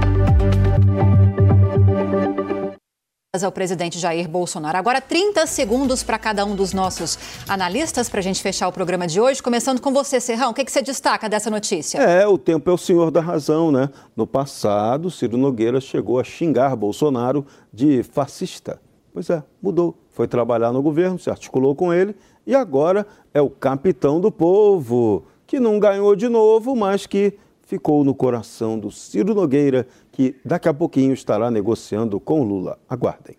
[3.33, 4.77] Ao presidente Jair Bolsonaro.
[4.77, 7.17] Agora, 30 segundos para cada um dos nossos
[7.47, 9.41] analistas para a gente fechar o programa de hoje.
[9.41, 11.97] Começando com você, Serrão, o que, que você destaca dessa notícia?
[11.99, 13.89] É, o tempo é o senhor da razão, né?
[14.17, 18.81] No passado, Ciro Nogueira chegou a xingar Bolsonaro de fascista.
[19.13, 19.97] Pois é, mudou.
[20.09, 22.13] Foi trabalhar no governo, se articulou com ele
[22.45, 27.37] e agora é o capitão do povo, que não ganhou de novo, mas que
[27.71, 32.77] ficou no coração do Ciro Nogueira, que daqui a pouquinho estará negociando com Lula.
[32.89, 33.35] Aguardem.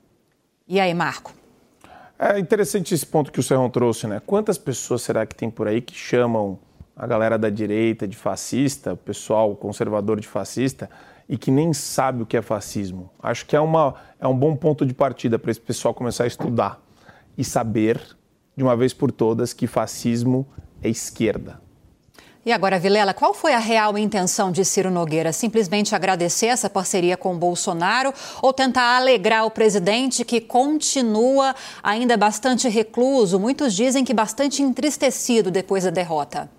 [0.66, 1.32] E aí, Marco?
[2.18, 4.22] É interessante esse ponto que o Serrão trouxe, né?
[4.24, 6.58] Quantas pessoas será que tem por aí que chamam
[6.96, 10.88] a galera da direita de fascista, o pessoal conservador de fascista,
[11.28, 13.10] e que nem sabe o que é fascismo?
[13.20, 16.26] Acho que é, uma, é um bom ponto de partida para esse pessoal começar a
[16.26, 16.80] estudar
[17.36, 18.00] e saber,
[18.56, 20.46] de uma vez por todas, que fascismo
[20.82, 21.60] é esquerda.
[22.45, 25.32] E agora, Vilela, qual foi a real intenção de Ciro Nogueira?
[25.32, 28.12] Simplesmente agradecer essa parceria com Bolsonaro
[28.43, 33.38] ou tentar alegrar o presidente que continua ainda bastante recluso?
[33.38, 36.51] Muitos dizem que bastante entristecido depois da derrota.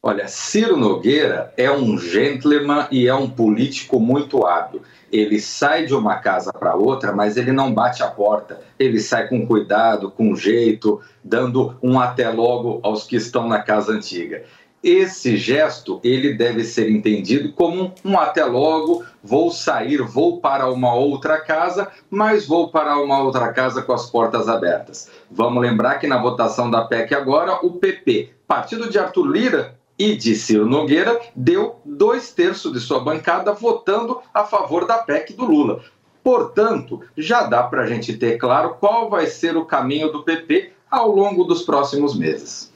[0.00, 4.80] Olha, Ciro Nogueira é um gentleman e é um político muito hábil.
[5.10, 8.60] Ele sai de uma casa para outra, mas ele não bate a porta.
[8.78, 13.92] Ele sai com cuidado, com jeito, dando um até logo aos que estão na casa
[13.92, 14.44] antiga
[14.82, 20.94] esse gesto ele deve ser entendido como um até logo, vou sair, vou para uma
[20.94, 25.10] outra casa, mas vou para uma outra casa com as portas abertas.
[25.30, 30.14] Vamos lembrar que na votação da PEC agora, o PP, partido de Arthur Lira e
[30.14, 35.44] de Ciro Nogueira, deu dois terços de sua bancada votando a favor da PEC do
[35.44, 35.82] Lula.
[36.22, 40.72] Portanto, já dá para a gente ter claro qual vai ser o caminho do PP
[40.90, 42.70] ao longo dos próximos meses.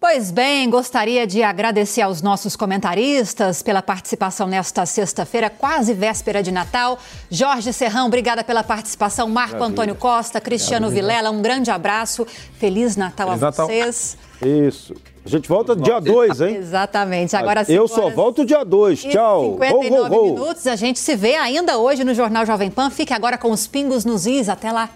[0.00, 6.50] Pois bem, gostaria de agradecer aos nossos comentaristas pela participação nesta sexta-feira, quase véspera de
[6.50, 6.98] Natal.
[7.30, 9.28] Jorge Serrão, obrigada pela participação.
[9.28, 9.72] Marco Maravilha.
[9.72, 11.02] Antônio Costa, Cristiano Maravilha.
[11.06, 12.26] Vilela, um grande abraço.
[12.54, 13.66] Feliz Natal Feliz a Natal.
[13.66, 14.16] vocês.
[14.40, 14.94] Isso.
[15.30, 16.56] A gente volta dia 2, hein?
[16.56, 17.36] Exatamente.
[17.36, 19.02] Agora Eu só volto dia 2.
[19.04, 19.58] Tchau.
[19.60, 20.34] 59 ho, ho, ho.
[20.34, 20.66] minutos.
[20.66, 22.90] A gente se vê ainda hoje no Jornal Jovem Pan.
[22.90, 24.48] Fique agora com os pingos nos is.
[24.48, 24.90] Até lá.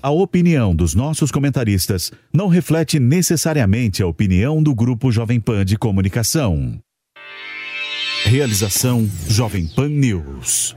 [0.00, 5.76] A opinião dos nossos comentaristas não reflete necessariamente a opinião do Grupo Jovem Pan de
[5.76, 6.78] Comunicação.
[8.24, 10.76] Realização Jovem Pan News.